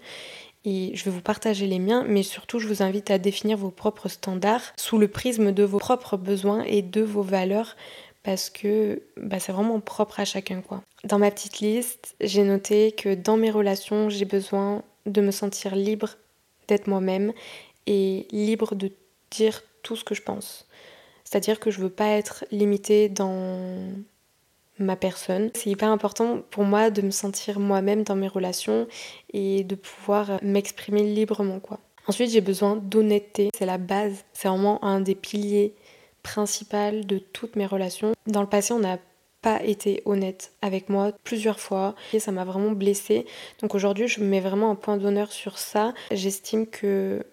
Et 0.64 0.90
je 0.94 1.04
vais 1.04 1.10
vous 1.10 1.22
partager 1.22 1.66
les 1.66 1.78
miens, 1.78 2.04
mais 2.06 2.22
surtout, 2.22 2.58
je 2.58 2.66
vous 2.66 2.82
invite 2.82 3.10
à 3.10 3.18
définir 3.18 3.56
vos 3.56 3.70
propres 3.70 4.08
standards 4.08 4.72
sous 4.76 4.98
le 4.98 5.08
prisme 5.08 5.52
de 5.52 5.62
vos 5.62 5.78
propres 5.78 6.16
besoins 6.16 6.62
et 6.64 6.82
de 6.82 7.00
vos 7.00 7.22
valeurs 7.22 7.76
parce 8.24 8.50
que 8.50 9.02
bah, 9.16 9.38
c'est 9.38 9.52
vraiment 9.52 9.80
propre 9.80 10.20
à 10.20 10.24
chacun 10.24 10.60
quoi. 10.60 10.82
Dans 11.04 11.18
ma 11.18 11.30
petite 11.30 11.60
liste, 11.60 12.14
j'ai 12.20 12.42
noté 12.42 12.92
que 12.92 13.14
dans 13.14 13.36
mes 13.36 13.50
relations, 13.50 14.10
j'ai 14.10 14.24
besoin 14.24 14.82
de 15.06 15.20
me 15.20 15.30
sentir 15.30 15.74
libre 15.74 16.16
d'être 16.66 16.88
moi-même 16.88 17.32
et 17.86 18.26
libre 18.30 18.74
de 18.74 18.92
dire 19.30 19.62
tout 19.82 19.96
ce 19.96 20.04
que 20.04 20.14
je 20.14 20.22
pense. 20.22 20.66
C'est-à-dire 21.24 21.60
que 21.60 21.70
je 21.70 21.80
veux 21.80 21.90
pas 21.90 22.08
être 22.08 22.44
limitée 22.50 23.08
dans 23.08 23.78
ma 24.78 24.96
personne. 24.96 25.50
C'est 25.54 25.70
hyper 25.70 25.90
important 25.90 26.42
pour 26.50 26.64
moi 26.64 26.90
de 26.90 27.02
me 27.02 27.10
sentir 27.10 27.60
moi-même 27.60 28.02
dans 28.02 28.16
mes 28.16 28.28
relations 28.28 28.86
et 29.32 29.64
de 29.64 29.74
pouvoir 29.74 30.38
m'exprimer 30.42 31.02
librement. 31.02 31.60
Ensuite, 32.06 32.30
j'ai 32.30 32.40
besoin 32.40 32.76
d'honnêteté, 32.76 33.50
c'est 33.56 33.66
la 33.66 33.78
base, 33.78 34.24
c'est 34.32 34.48
vraiment 34.48 34.82
un 34.84 35.00
des 35.00 35.14
piliers 35.14 35.74
principaux 36.22 37.02
de 37.04 37.18
toutes 37.18 37.56
mes 37.56 37.66
relations. 37.66 38.12
Dans 38.26 38.40
le 38.40 38.48
passé, 38.48 38.72
on 38.72 38.78
n'a 38.78 38.98
pas 39.42 39.62
été 39.62 40.02
honnête 40.04 40.52
avec 40.62 40.88
moi 40.88 41.12
plusieurs 41.22 41.60
fois 41.60 41.94
et 42.12 42.18
ça 42.18 42.32
m'a 42.32 42.44
vraiment 42.44 42.72
blessée. 42.72 43.26
Donc 43.60 43.74
aujourd'hui, 43.74 44.08
je 44.08 44.22
mets 44.22 44.40
vraiment 44.40 44.70
un 44.70 44.74
point 44.74 44.96
d'honneur 44.96 45.32
sur 45.32 45.58
ça. 45.58 45.94
J'estime 46.10 46.66
que 46.66 47.24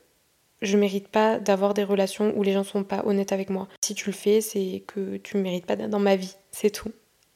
je 0.61 0.77
mérite 0.77 1.07
pas 1.07 1.39
d'avoir 1.39 1.73
des 1.73 1.83
relations 1.83 2.33
où 2.35 2.43
les 2.43 2.53
gens 2.53 2.63
sont 2.63 2.83
pas 2.83 3.03
honnêtes 3.05 3.31
avec 3.31 3.49
moi. 3.49 3.67
Si 3.83 3.95
tu 3.95 4.07
le 4.07 4.15
fais, 4.15 4.41
c'est 4.41 4.83
que 4.87 5.17
tu 5.17 5.37
mérites 5.37 5.65
pas 5.65 5.75
dans 5.75 5.99
ma 5.99 6.15
vie, 6.15 6.35
c'est 6.51 6.69
tout. 6.69 6.91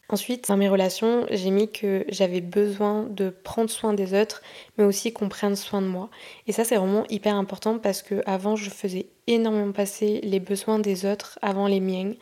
Ensuite, 0.09 0.47
dans 0.47 0.57
mes 0.57 0.67
relations, 0.67 1.27
j'ai 1.29 1.51
mis 1.51 1.71
que 1.71 2.03
j'avais 2.09 2.41
besoin 2.41 3.03
de 3.03 3.29
prendre 3.29 3.69
soin 3.69 3.93
des 3.93 4.19
autres, 4.19 4.41
mais 4.77 4.83
aussi 4.83 5.13
qu'on 5.13 5.29
prenne 5.29 5.55
soin 5.55 5.83
de 5.83 5.87
moi. 5.87 6.09
Et 6.47 6.51
ça, 6.51 6.63
c'est 6.63 6.77
vraiment 6.77 7.05
hyper 7.09 7.35
important 7.35 7.77
parce 7.77 8.01
que 8.01 8.23
avant, 8.25 8.55
je 8.55 8.71
faisais 8.71 9.07
énormément 9.27 9.71
passer 9.71 10.19
les 10.23 10.39
besoins 10.39 10.79
des 10.79 11.05
autres 11.05 11.37
avant 11.43 11.67
les 11.67 11.79
miens. 11.79 12.13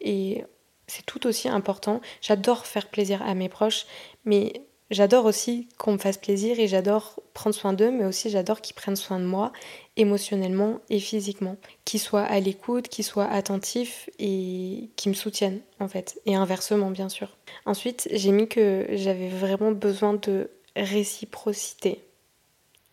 Et 0.00 0.42
c'est 0.86 1.04
tout 1.04 1.26
aussi 1.26 1.48
important. 1.48 2.00
J'adore 2.22 2.64
faire 2.66 2.88
plaisir 2.88 3.22
à 3.22 3.34
mes 3.34 3.50
proches, 3.50 3.84
mais 4.24 4.62
j'adore 4.90 5.26
aussi 5.26 5.68
qu'on 5.76 5.92
me 5.92 5.98
fasse 5.98 6.16
plaisir 6.16 6.58
et 6.58 6.66
j'adore 6.66 7.20
prendre 7.34 7.54
soin 7.54 7.74
d'eux, 7.74 7.90
mais 7.90 8.06
aussi 8.06 8.30
j'adore 8.30 8.62
qu'ils 8.62 8.74
prennent 8.74 8.96
soin 8.96 9.18
de 9.18 9.24
moi 9.24 9.52
émotionnellement 9.96 10.80
et 10.90 10.98
physiquement, 10.98 11.56
qu'ils 11.84 12.00
soient 12.00 12.24
à 12.24 12.40
l'écoute, 12.40 12.88
qu'ils 12.88 13.04
soient 13.04 13.26
attentifs 13.26 14.10
et 14.18 14.90
qu'ils 14.96 15.10
me 15.10 15.14
soutiennent 15.14 15.60
en 15.80 15.88
fait, 15.88 16.20
et 16.26 16.34
inversement 16.34 16.90
bien 16.90 17.08
sûr. 17.08 17.36
Ensuite, 17.64 18.08
j'ai 18.12 18.32
mis 18.32 18.48
que 18.48 18.86
j'avais 18.92 19.28
vraiment 19.28 19.72
besoin 19.72 20.14
de 20.14 20.50
réciprocité, 20.76 22.02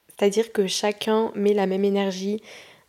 c'est-à-dire 0.09 0.51
que 0.51 0.67
chacun 0.67 1.31
met 1.33 1.53
la 1.53 1.65
même 1.65 1.83
énergie 1.83 2.41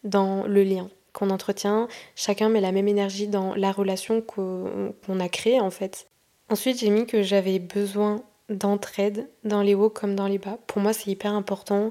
dans 0.05 0.45
le 0.45 0.63
lien 0.63 0.91
qu'on 1.13 1.31
entretient, 1.31 1.89
chacun 2.15 2.49
met 2.49 2.61
la 2.61 2.73
même 2.73 2.89
énergie 2.89 3.29
dans 3.29 3.55
la 3.55 3.73
relation 3.73 4.21
qu'on 4.21 5.21
a 5.21 5.29
créée 5.29 5.61
en 5.61 5.71
fait. 5.71 6.09
Ensuite, 6.49 6.79
j'ai 6.79 6.91
mis 6.91 7.07
que 7.07 7.23
j'avais 7.23 7.59
besoin 7.59 8.23
d'entraide 8.51 9.29
dans 9.45 9.63
les 9.63 9.75
hauts 9.75 9.89
comme 9.89 10.15
dans 10.15 10.27
les 10.27 10.39
bas. 10.39 10.59
Pour 10.67 10.83
moi, 10.83 10.93
c'est 10.93 11.11
hyper 11.11 11.33
important 11.33 11.91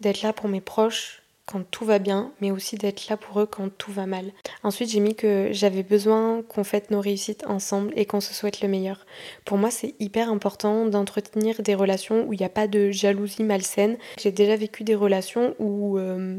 d'être 0.00 0.22
là 0.22 0.32
pour 0.32 0.48
mes 0.48 0.60
proches 0.60 1.19
quand 1.50 1.68
tout 1.70 1.84
va 1.84 1.98
bien, 1.98 2.32
mais 2.40 2.50
aussi 2.50 2.76
d'être 2.76 3.08
là 3.08 3.16
pour 3.16 3.40
eux 3.40 3.46
quand 3.46 3.68
tout 3.76 3.90
va 3.90 4.06
mal. 4.06 4.32
Ensuite, 4.62 4.90
j'ai 4.90 5.00
mis 5.00 5.16
que 5.16 5.48
j'avais 5.52 5.82
besoin 5.82 6.42
qu'on 6.42 6.62
fête 6.62 6.90
nos 6.90 7.00
réussites 7.00 7.44
ensemble 7.46 7.92
et 7.96 8.06
qu'on 8.06 8.20
se 8.20 8.32
souhaite 8.32 8.60
le 8.60 8.68
meilleur. 8.68 9.04
Pour 9.44 9.58
moi, 9.58 9.70
c'est 9.70 9.94
hyper 9.98 10.30
important 10.30 10.86
d'entretenir 10.86 11.60
des 11.62 11.74
relations 11.74 12.26
où 12.28 12.32
il 12.32 12.38
n'y 12.38 12.46
a 12.46 12.50
pas 12.50 12.68
de 12.68 12.90
jalousie 12.90 13.42
malsaine. 13.42 13.96
J'ai 14.18 14.32
déjà 14.32 14.56
vécu 14.56 14.84
des 14.84 14.94
relations 14.94 15.54
où... 15.58 15.98
Euh, 15.98 16.38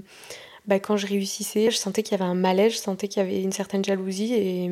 bah, 0.67 0.79
quand 0.79 0.95
je 0.95 1.07
réussissais, 1.07 1.71
je 1.71 1.77
sentais 1.77 2.03
qu'il 2.03 2.11
y 2.17 2.21
avait 2.21 2.29
un 2.29 2.35
malaise, 2.35 2.73
je 2.73 2.77
sentais 2.77 3.07
qu'il 3.07 3.21
y 3.21 3.25
avait 3.25 3.41
une 3.41 3.51
certaine 3.51 3.83
jalousie 3.83 4.33
et 4.33 4.69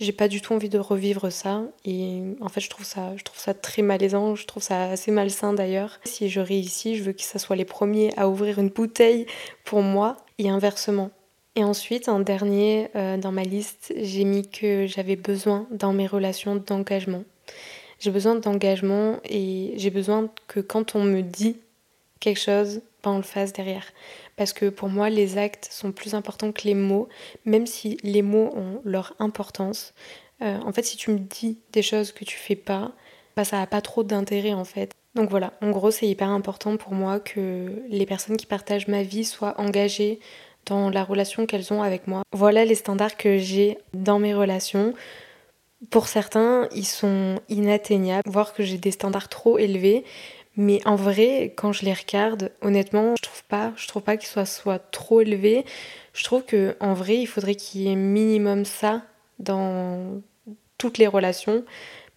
j'ai 0.00 0.12
pas 0.12 0.26
du 0.26 0.40
tout 0.40 0.54
envie 0.54 0.68
de 0.68 0.78
revivre 0.78 1.30
ça. 1.30 1.62
Et 1.84 2.22
en 2.40 2.48
fait, 2.48 2.60
je 2.60 2.68
trouve 2.68 2.84
ça, 2.84 3.16
je 3.16 3.22
trouve 3.22 3.38
ça 3.38 3.54
très 3.54 3.82
malaisant, 3.82 4.34
je 4.34 4.44
trouve 4.46 4.62
ça 4.62 4.90
assez 4.90 5.12
malsain 5.12 5.52
d'ailleurs. 5.52 6.00
Si 6.04 6.28
je 6.28 6.40
réussis, 6.40 6.96
je 6.96 7.04
veux 7.04 7.12
que 7.12 7.22
ça 7.22 7.38
soit 7.38 7.56
les 7.56 7.64
premiers 7.64 8.12
à 8.16 8.28
ouvrir 8.28 8.58
une 8.58 8.70
bouteille 8.70 9.26
pour 9.64 9.82
moi 9.82 10.16
et 10.38 10.48
inversement. 10.48 11.10
Et 11.56 11.62
ensuite, 11.62 12.08
en 12.08 12.20
dernier 12.20 12.88
euh, 12.96 13.16
dans 13.16 13.32
ma 13.32 13.42
liste, 13.42 13.92
j'ai 13.96 14.24
mis 14.24 14.48
que 14.48 14.86
j'avais 14.86 15.16
besoin 15.16 15.66
dans 15.70 15.92
mes 15.92 16.06
relations 16.06 16.56
d'engagement. 16.56 17.24
J'ai 18.00 18.10
besoin 18.10 18.34
d'engagement 18.34 19.18
et 19.24 19.74
j'ai 19.76 19.90
besoin 19.90 20.30
que 20.48 20.60
quand 20.60 20.94
on 20.94 21.04
me 21.04 21.20
dit 21.20 21.56
quelque 22.20 22.40
chose, 22.40 22.82
ben 23.02 23.12
on 23.12 23.16
le 23.16 23.22
fasse 23.22 23.52
derrière 23.52 23.86
parce 24.40 24.54
que 24.54 24.70
pour 24.70 24.88
moi 24.88 25.10
les 25.10 25.36
actes 25.36 25.68
sont 25.70 25.92
plus 25.92 26.14
importants 26.14 26.50
que 26.50 26.62
les 26.62 26.72
mots, 26.72 27.10
même 27.44 27.66
si 27.66 27.98
les 28.02 28.22
mots 28.22 28.50
ont 28.56 28.80
leur 28.86 29.14
importance. 29.18 29.92
Euh, 30.40 30.56
en 30.64 30.72
fait, 30.72 30.82
si 30.82 30.96
tu 30.96 31.10
me 31.10 31.18
dis 31.18 31.58
des 31.74 31.82
choses 31.82 32.10
que 32.12 32.24
tu 32.24 32.38
fais 32.38 32.56
pas, 32.56 32.92
bah, 33.36 33.44
ça 33.44 33.58
n'a 33.58 33.66
pas 33.66 33.82
trop 33.82 34.02
d'intérêt 34.02 34.54
en 34.54 34.64
fait. 34.64 34.92
Donc 35.14 35.28
voilà, 35.28 35.52
en 35.60 35.70
gros, 35.72 35.90
c'est 35.90 36.08
hyper 36.08 36.30
important 36.30 36.78
pour 36.78 36.94
moi 36.94 37.20
que 37.20 37.82
les 37.90 38.06
personnes 38.06 38.38
qui 38.38 38.46
partagent 38.46 38.88
ma 38.88 39.02
vie 39.02 39.26
soient 39.26 39.60
engagées 39.60 40.20
dans 40.64 40.88
la 40.88 41.04
relation 41.04 41.44
qu'elles 41.44 41.70
ont 41.74 41.82
avec 41.82 42.06
moi. 42.06 42.22
Voilà 42.32 42.64
les 42.64 42.76
standards 42.76 43.18
que 43.18 43.36
j'ai 43.36 43.76
dans 43.92 44.18
mes 44.18 44.32
relations. 44.32 44.94
Pour 45.90 46.08
certains, 46.08 46.66
ils 46.74 46.86
sont 46.86 47.40
inatteignables, 47.50 48.30
voire 48.30 48.54
que 48.54 48.62
j'ai 48.62 48.78
des 48.78 48.90
standards 48.90 49.28
trop 49.28 49.58
élevés, 49.58 50.04
Mais 50.60 50.86
en 50.86 50.94
vrai, 50.94 51.54
quand 51.56 51.72
je 51.72 51.86
les 51.86 51.94
regarde, 51.94 52.52
honnêtement, 52.60 53.14
je 53.16 53.22
trouve 53.22 53.44
pas, 53.44 53.72
je 53.76 53.88
trouve 53.88 54.02
pas 54.02 54.18
qu'ils 54.18 54.28
soient, 54.28 54.44
soit 54.44 54.78
trop 54.78 55.22
élevés. 55.22 55.64
Je 56.12 56.22
trouve 56.22 56.44
que 56.44 56.76
en 56.80 56.92
vrai, 56.92 57.16
il 57.16 57.24
faudrait 57.24 57.54
qu'il 57.54 57.80
y 57.80 57.90
ait 57.90 57.96
minimum 57.96 58.66
ça 58.66 59.02
dans 59.38 60.20
toutes 60.76 60.98
les 60.98 61.06
relations 61.06 61.64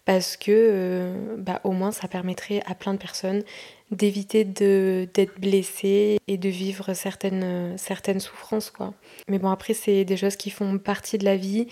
parce 0.04 0.36
que 0.36 0.50
euh, 0.50 1.36
bah, 1.38 1.62
au 1.64 1.72
moins 1.72 1.90
ça 1.90 2.06
permettrait 2.06 2.60
à 2.66 2.74
plein 2.74 2.92
de 2.92 2.98
personnes 2.98 3.44
d'éviter 3.90 4.44
d'être 4.44 5.40
blessées 5.40 6.18
et 6.28 6.36
de 6.36 6.48
vivre 6.50 6.92
certaines, 6.92 7.78
certaines 7.78 8.20
souffrances 8.20 8.70
quoi. 8.70 8.92
Mais 9.26 9.38
bon 9.38 9.48
après 9.48 9.72
c'est 9.72 10.04
des 10.04 10.18
choses 10.18 10.36
qui 10.36 10.50
font 10.50 10.76
partie 10.76 11.16
de 11.16 11.24
la 11.24 11.36
vie 11.36 11.68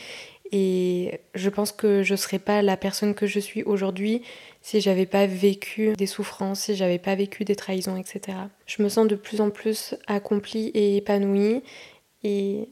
et 0.53 1.21
je 1.35 1.49
pense 1.49 1.73
que 1.73 2.03
je 2.03 2.15
serais 2.15 2.39
pas 2.39 2.61
la 2.61 2.77
personne 2.77 3.15
que 3.15 3.27
je 3.27 3.41
suis 3.41 3.63
aujourd'hui 3.63 4.23
si 4.61 4.83
j'avais 4.83 5.07
pas 5.07 5.27
vécu 5.27 5.95
des 5.95 6.07
souffrances, 6.07 6.61
si 6.61 6.77
j'avais 6.77 6.99
pas 6.99 7.15
vécu 7.15 7.45
des 7.45 7.57
trahisons, 7.57 7.97
etc. 7.97 8.37
Je 8.67 8.83
me 8.83 8.91
sens 8.91 9.09
de 9.09 9.17
plus 9.17 9.41
en 9.41 9.51
plus 9.51 9.95
accomplie 10.07 10.69
et 10.75 10.99
épanouie 10.99 11.63
et 12.23 12.69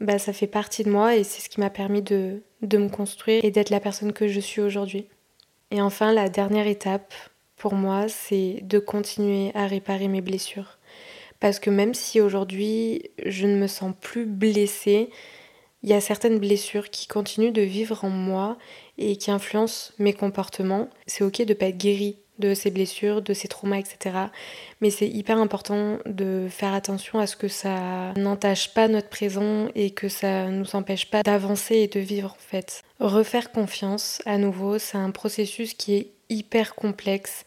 bah, 0.00 0.20
ça 0.20 0.32
fait 0.32 0.46
partie 0.46 0.84
de 0.84 0.90
moi 0.90 1.16
et 1.16 1.24
c'est 1.24 1.42
ce 1.42 1.48
qui 1.48 1.58
m'a 1.58 1.70
permis 1.70 2.02
de, 2.02 2.42
de 2.62 2.78
me 2.78 2.88
construire 2.88 3.44
et 3.44 3.50
d'être 3.50 3.70
la 3.70 3.80
personne 3.80 4.12
que 4.12 4.28
je 4.28 4.38
suis 4.38 4.60
aujourd'hui. 4.60 5.08
Et 5.72 5.82
enfin, 5.82 6.12
la 6.12 6.28
dernière 6.28 6.68
étape 6.68 7.12
pour 7.56 7.74
moi, 7.74 8.08
c'est 8.08 8.60
de 8.62 8.78
continuer 8.78 9.50
à 9.54 9.66
réparer 9.66 10.06
mes 10.06 10.20
blessures. 10.20 10.78
Parce 11.40 11.58
que 11.58 11.70
même 11.70 11.94
si 11.94 12.20
aujourd'hui 12.20 13.10
je 13.26 13.46
ne 13.46 13.56
me 13.56 13.66
sens 13.66 13.92
plus 14.00 14.24
blessée, 14.24 15.10
il 15.82 15.90
y 15.90 15.94
a 15.94 16.00
certaines 16.00 16.38
blessures 16.38 16.90
qui 16.90 17.06
continuent 17.06 17.52
de 17.52 17.62
vivre 17.62 18.04
en 18.04 18.10
moi 18.10 18.56
et 18.96 19.16
qui 19.16 19.30
influencent 19.30 19.92
mes 19.98 20.12
comportements. 20.12 20.88
C'est 21.06 21.24
ok 21.24 21.42
de 21.42 21.54
pas 21.54 21.66
être 21.66 21.78
guéri 21.78 22.18
de 22.38 22.54
ces 22.54 22.70
blessures, 22.70 23.20
de 23.20 23.34
ces 23.34 23.48
traumas, 23.48 23.78
etc. 23.78 24.16
Mais 24.80 24.90
c'est 24.90 25.08
hyper 25.08 25.38
important 25.38 25.98
de 26.06 26.46
faire 26.50 26.72
attention 26.72 27.18
à 27.18 27.26
ce 27.26 27.36
que 27.36 27.48
ça 27.48 28.12
n'entache 28.16 28.74
pas 28.74 28.88
notre 28.88 29.08
présent 29.08 29.68
et 29.74 29.90
que 29.90 30.08
ça 30.08 30.46
ne 30.46 30.58
nous 30.58 30.76
empêche 30.76 31.10
pas 31.10 31.22
d'avancer 31.22 31.76
et 31.76 31.88
de 31.88 32.00
vivre 32.00 32.32
en 32.32 32.42
fait. 32.42 32.82
Refaire 33.00 33.50
confiance 33.50 34.22
à 34.24 34.38
nouveau, 34.38 34.78
c'est 34.78 34.98
un 34.98 35.10
processus 35.10 35.74
qui 35.74 35.94
est 35.94 36.10
hyper 36.28 36.74
complexe 36.74 37.44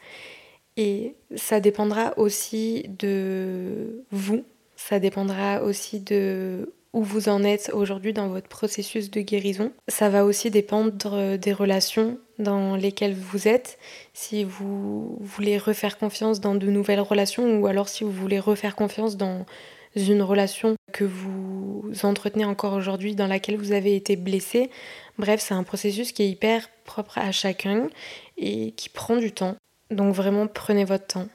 et 0.78 1.16
ça 1.36 1.60
dépendra 1.60 2.14
aussi 2.18 2.86
de 2.88 4.04
vous, 4.12 4.44
ça 4.76 5.00
dépendra 5.00 5.62
aussi 5.62 6.00
de 6.00 6.74
où 6.94 7.04
vous 7.04 7.30
en 7.30 7.44
êtes 7.44 7.72
aujourd'hui 7.74 8.14
dans 8.14 8.28
votre 8.28 8.48
processus 8.48 9.10
de 9.12 9.22
guérison. 9.22 9.72
Ça 9.88 10.10
va 10.10 10.26
aussi 10.26 10.52
dépendre 10.52 11.38
des 11.38 11.54
relations 11.54 12.20
dans 12.38 12.76
lesquelles 12.76 13.14
vous 13.16 13.48
êtes, 13.48 13.78
si 14.14 14.44
vous 14.44 15.18
voulez 15.22 15.58
refaire 15.58 15.98
confiance 15.98 16.42
dans 16.42 16.56
de 16.56 16.68
nouvelles 16.68 17.00
relations 17.00 17.60
ou 17.60 17.68
alors 17.68 17.88
si 17.88 18.04
vous 18.04 18.12
voulez 18.12 18.40
refaire 18.40 18.76
confiance 18.76 19.16
dans 19.16 19.46
une 19.96 20.22
relation 20.22 20.76
que 20.94 21.04
vous 21.04 21.92
entretenez 22.04 22.46
encore 22.46 22.74
aujourd'hui 22.74 23.16
dans 23.16 23.28
laquelle 23.28 23.58
vous 23.58 23.74
avez 23.74 23.96
été 23.96 24.16
blessé. 24.16 24.70
Bref, 25.18 25.42
c'est 25.42 25.54
un 25.54 25.64
processus 25.64 26.12
qui 26.12 26.24
est 26.24 26.30
hyper 26.30 26.70
propre 26.86 27.18
à 27.18 27.32
chacun 27.32 27.88
et 28.38 28.72
qui 28.72 28.90
prend 28.90 29.18
du 29.18 29.32
temps. 29.32 29.56
Donc 29.92 30.16
vraiment 30.16 30.48
prenez 30.48 30.86
votre 30.86 31.08
temps. 31.08 31.28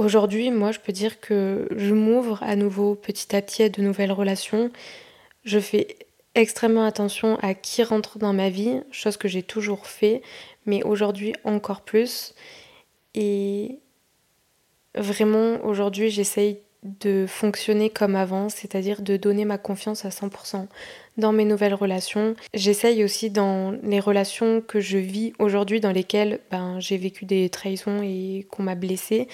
Aujourd'hui, 0.00 0.50
moi, 0.50 0.72
je 0.72 0.80
peux 0.80 0.92
dire 0.92 1.20
que 1.20 1.68
je 1.76 1.92
m'ouvre 1.92 2.42
à 2.42 2.56
nouveau 2.56 2.94
petit 2.94 3.36
à 3.36 3.42
petit 3.42 3.64
à 3.64 3.68
de 3.68 3.82
nouvelles 3.82 4.12
relations. 4.12 4.70
Je 5.44 5.58
fais 5.58 5.94
extrêmement 6.34 6.86
attention 6.86 7.38
à 7.42 7.52
qui 7.52 7.82
rentre 7.82 8.18
dans 8.18 8.32
ma 8.32 8.48
vie, 8.48 8.80
chose 8.90 9.18
que 9.18 9.28
j'ai 9.28 9.42
toujours 9.42 9.86
fait, 9.86 10.22
mais 10.64 10.82
aujourd'hui 10.84 11.34
encore 11.44 11.82
plus. 11.82 12.34
Et 13.14 13.78
vraiment, 14.94 15.62
aujourd'hui, 15.66 16.08
j'essaye 16.08 16.60
de 16.82 17.26
fonctionner 17.28 17.90
comme 17.90 18.16
avant, 18.16 18.48
c'est-à-dire 18.48 19.02
de 19.02 19.18
donner 19.18 19.44
ma 19.44 19.58
confiance 19.58 20.06
à 20.06 20.08
100% 20.08 20.66
dans 21.18 21.32
mes 21.32 21.44
nouvelles 21.44 21.74
relations. 21.74 22.36
J'essaye 22.54 23.04
aussi 23.04 23.28
dans 23.28 23.72
les 23.82 24.00
relations 24.00 24.62
que 24.62 24.80
je 24.80 24.96
vis 24.96 25.34
aujourd'hui, 25.38 25.78
dans 25.78 25.92
lesquelles 25.92 26.40
ben, 26.50 26.80
j'ai 26.80 26.96
vécu 26.96 27.26
des 27.26 27.50
trahisons 27.50 28.00
et 28.02 28.46
qu'on 28.50 28.62
m'a 28.62 28.76
blessée, 28.76 29.28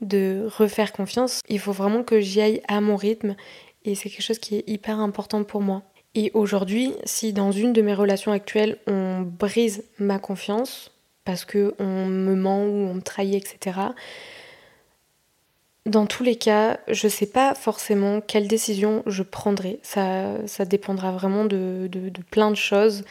de 0.00 0.48
refaire 0.56 0.92
confiance. 0.92 1.40
Il 1.48 1.58
faut 1.58 1.72
vraiment 1.72 2.02
que 2.02 2.20
j'y 2.20 2.40
aille 2.40 2.62
à 2.68 2.80
mon 2.80 2.96
rythme 2.96 3.36
et 3.84 3.94
c'est 3.94 4.10
quelque 4.10 4.22
chose 4.22 4.38
qui 4.38 4.56
est 4.56 4.64
hyper 4.68 5.00
important 5.00 5.44
pour 5.44 5.60
moi. 5.60 5.82
Et 6.14 6.30
aujourd'hui, 6.34 6.94
si 7.04 7.32
dans 7.32 7.52
une 7.52 7.72
de 7.72 7.82
mes 7.82 7.94
relations 7.94 8.32
actuelles, 8.32 8.78
on 8.86 9.20
brise 9.20 9.84
ma 9.98 10.18
confiance 10.18 10.90
parce 11.24 11.44
que 11.44 11.74
on 11.78 12.06
me 12.06 12.34
ment 12.34 12.64
ou 12.64 12.88
on 12.88 12.94
me 12.94 13.02
trahit, 13.02 13.34
etc. 13.34 13.80
Dans 15.84 16.06
tous 16.06 16.24
les 16.24 16.36
cas, 16.36 16.80
je 16.88 17.06
ne 17.06 17.10
sais 17.10 17.26
pas 17.26 17.54
forcément 17.54 18.20
quelle 18.20 18.48
décision 18.48 19.02
je 19.06 19.22
prendrai. 19.22 19.78
Ça, 19.82 20.46
ça 20.46 20.64
dépendra 20.64 21.12
vraiment 21.12 21.44
de, 21.44 21.88
plein 22.30 22.50
de 22.50 22.56
choses. 22.56 23.04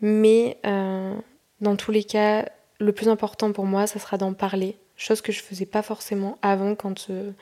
Mais 0.00 0.58
euh, 0.64 1.14
dans 1.60 1.76
tous 1.76 1.90
les 1.90 2.04
cas, 2.04 2.46
le 2.78 2.92
plus 2.92 3.08
important 3.08 3.52
pour 3.52 3.66
moi, 3.66 3.86
ça 3.86 3.98
sera 3.98 4.16
d'en 4.16 4.32
parler, 4.32 4.76
chose 5.00 5.20
que 5.20 5.32
je 5.32 5.42
faisais 5.42 5.66
pas 5.66 5.82
forcément 5.82 6.38
avant 6.42 6.74
quand 6.74 7.08
euh, 7.10 7.32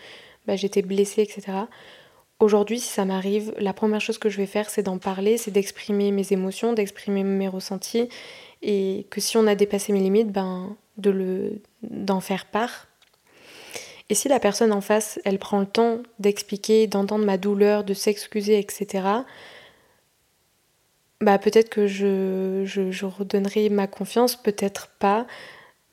bah, 0.47 0.57
j'étais 0.57 0.83
blessée, 0.83 1.23
etc. 1.23 1.59
Aujourd'hui, 2.41 2.79
si 2.79 2.89
ça 2.89 3.05
m'arrive, 3.05 3.53
la 3.59 3.73
première 3.73 4.01
chose 4.01 4.19
que 4.19 4.29
je 4.29 4.37
vais 4.37 4.47
faire, 4.47 4.71
c'est 4.71 4.85
d'en 4.85 4.99
parler, 4.99 5.39
c'est 5.39 5.51
d'exprimer 5.51 6.13
mes 6.13 6.33
émotions, 6.33 6.73
d'exprimer 6.73 7.25
mes 7.25 7.49
ressentis, 7.49 8.09
et 8.63 9.07
que 9.11 9.21
si 9.21 9.37
on 9.37 9.47
a 9.47 9.57
dépassé 9.57 9.93
mes 9.93 10.01
limites, 10.01 10.31
ben, 10.31 10.77
de 10.99 11.11
le, 11.11 11.63
d'en 11.83 12.21
faire 12.21 12.47
part. 12.47 12.87
Et 14.09 14.15
si 14.15 14.29
la 14.29 14.39
personne 14.39 14.73
en 14.73 14.81
face, 14.81 15.21
elle 15.25 15.39
prend 15.39 15.61
le 15.61 15.67
temps 15.67 15.99
d'expliquer, 16.19 16.87
d'entendre 16.87 17.25
ma 17.25 17.39
douleur, 17.39 17.83
de 17.85 17.93
s'excuser, 17.93 18.59
etc., 18.59 19.05
bah 21.21 21.39
peut-être 21.39 21.69
que 21.69 21.89
je, 21.89 22.63
je, 22.65 22.93
je 22.93 23.05
redonnerai 23.05 23.69
ma 23.71 23.89
confiance, 23.89 24.37
peut-être 24.37 24.91
pas. 25.01 25.27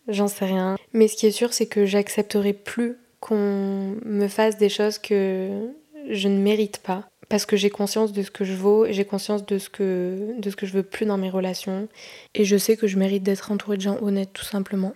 J'en 0.08 0.28
sais 0.28 0.46
rien. 0.46 0.76
Mais 0.94 1.08
ce 1.08 1.16
qui 1.16 1.26
est 1.26 1.32
sûr, 1.32 1.54
c'est 1.54 1.66
que 1.66 1.86
j'accepterai 1.86 2.54
plus 2.54 2.98
qu'on 3.20 3.98
me 4.06 4.28
fasse 4.28 4.58
des 4.58 4.70
choses 4.70 4.98
que 4.98 5.70
je 6.10 6.28
ne 6.28 6.38
mérite 6.38 6.80
pas. 6.80 7.10
Parce 7.28 7.46
que 7.48 7.58
j'ai 7.58 7.72
conscience 7.72 8.14
de 8.14 8.22
ce 8.22 8.30
que 8.30 8.46
je 8.46 8.54
vaux, 8.54 8.86
j'ai 8.90 9.04
conscience 9.04 9.46
de 9.46 9.58
ce, 9.58 9.70
que, 9.70 10.36
de 10.38 10.50
ce 10.50 10.56
que 10.56 10.68
je 10.68 10.74
veux 10.74 10.84
plus 10.84 11.08
dans 11.08 11.18
mes 11.18 11.32
relations. 11.32 11.88
Et 12.36 12.46
je 12.46 12.56
sais 12.56 12.78
que 12.78 12.86
je 12.86 13.00
mérite 13.00 13.24
d'être 13.24 13.52
entourée 13.52 13.78
de 13.78 13.82
gens 13.82 13.98
honnêtes, 14.02 14.34
tout 14.34 14.46
simplement. 14.46 14.94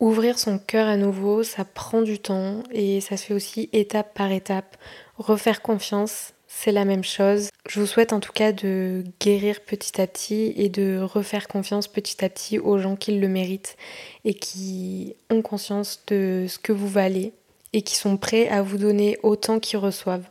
Ouvrir 0.00 0.40
son 0.40 0.58
cœur 0.58 0.88
à 0.88 0.96
nouveau, 0.96 1.44
ça 1.44 1.64
prend 1.64 2.02
du 2.02 2.18
temps 2.18 2.64
et 2.72 3.00
ça 3.00 3.16
se 3.16 3.26
fait 3.26 3.34
aussi 3.34 3.70
étape 3.72 4.12
par 4.12 4.32
étape. 4.32 4.76
Refaire 5.16 5.62
confiance, 5.62 6.34
c'est 6.56 6.72
la 6.72 6.84
même 6.84 7.04
chose. 7.04 7.50
Je 7.68 7.80
vous 7.80 7.86
souhaite 7.86 8.12
en 8.12 8.20
tout 8.20 8.32
cas 8.32 8.52
de 8.52 9.04
guérir 9.20 9.60
petit 9.60 10.00
à 10.00 10.06
petit 10.06 10.54
et 10.56 10.68
de 10.68 11.00
refaire 11.02 11.48
confiance 11.48 11.88
petit 11.88 12.24
à 12.24 12.28
petit 12.28 12.58
aux 12.58 12.78
gens 12.78 12.96
qui 12.96 13.18
le 13.18 13.28
méritent 13.28 13.76
et 14.24 14.34
qui 14.34 15.14
ont 15.30 15.42
conscience 15.42 16.02
de 16.06 16.46
ce 16.48 16.58
que 16.58 16.72
vous 16.72 16.88
valez 16.88 17.32
et 17.72 17.82
qui 17.82 17.96
sont 17.96 18.16
prêts 18.16 18.48
à 18.48 18.62
vous 18.62 18.78
donner 18.78 19.18
autant 19.22 19.58
qu'ils 19.58 19.78
reçoivent. 19.78 20.26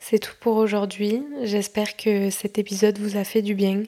C'est 0.00 0.18
tout 0.18 0.34
pour 0.40 0.56
aujourd'hui. 0.56 1.22
J'espère 1.42 1.96
que 1.96 2.30
cet 2.30 2.58
épisode 2.58 2.98
vous 2.98 3.16
a 3.16 3.24
fait 3.24 3.42
du 3.42 3.54
bien. 3.54 3.82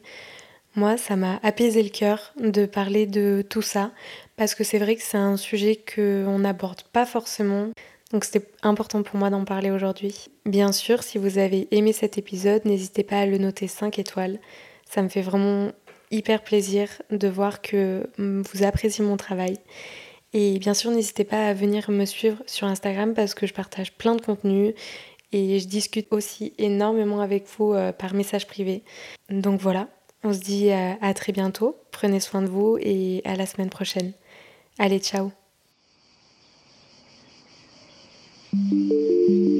Moi, 0.77 0.97
ça 0.97 1.16
m'a 1.16 1.40
apaisé 1.43 1.83
le 1.83 1.88
cœur 1.88 2.33
de 2.38 2.66
parler 2.66 3.07
de 3.07 3.45
tout 3.49 3.62
ça 3.62 3.90
parce 4.37 4.55
que 4.55 4.64
c'est 4.64 4.79
vrai 4.79 4.97
que 4.97 5.03
c'est 5.03 5.19
un 5.19 5.37
sujet 5.37 5.77
qu'on 5.95 6.38
n'aborde 6.38 6.83
pas 6.93 7.07
forcément. 7.07 7.71
Donc 8.12 8.25
c'était 8.25 8.46
important 8.62 9.03
pour 9.03 9.16
moi 9.16 9.31
d'en 9.31 9.44
parler 9.44 9.70
aujourd'hui. 9.70 10.27
Bien 10.44 10.73
sûr, 10.73 11.03
si 11.03 11.18
vous 11.18 11.38
avez 11.38 11.68
aimé 11.70 11.92
cet 11.92 12.18
épisode, 12.18 12.64
n'hésitez 12.64 13.05
pas 13.05 13.20
à 13.20 13.27
le 13.27 13.38
noter 13.38 13.68
5 13.68 13.99
étoiles. 13.99 14.40
Ça 14.88 15.03
me 15.03 15.09
fait 15.09 15.23
vraiment 15.23 15.70
hyper 16.11 16.42
plaisir 16.42 16.88
de 17.11 17.29
voir 17.29 17.62
que 17.62 18.09
vous 18.18 18.64
appréciez 18.64 19.05
mon 19.05 19.16
travail. 19.16 19.59
Et 20.33 20.59
bien 20.59 20.75
sûr, 20.75 20.90
n'hésitez 20.90 21.25
pas 21.25 21.46
à 21.46 21.55
venir 21.55 21.90
me 21.90 22.05
suivre 22.05 22.42
sur 22.46 22.66
Instagram 22.66 23.14
parce 23.14 23.35
que 23.35 23.46
je 23.46 23.55
partage 23.55 23.92
plein 23.92 24.14
de 24.14 24.20
contenus 24.20 24.75
et 25.33 25.59
je 25.59 25.66
discute 25.66 26.09
aussi 26.11 26.53
énormément 26.59 27.20
avec 27.20 27.46
vous 27.57 27.73
euh, 27.73 27.92
par 27.92 28.14
message 28.14 28.46
privé. 28.46 28.83
Donc 29.29 29.61
voilà, 29.61 29.88
on 30.25 30.33
se 30.33 30.40
dit 30.40 30.70
à, 30.70 30.99
à 31.01 31.14
très 31.14 31.33
bientôt. 31.33 31.77
Prenez 31.92 32.20
soin 32.20 32.42
de 32.42 32.49
vous 32.49 32.77
et 32.81 33.23
à 33.25 33.37
la 33.37 33.46
semaine 33.46 33.70
prochaine. 33.70 34.12
Allez, 34.79 34.99
ciao 34.99 35.39
thank 38.53 38.73
you 38.73 39.60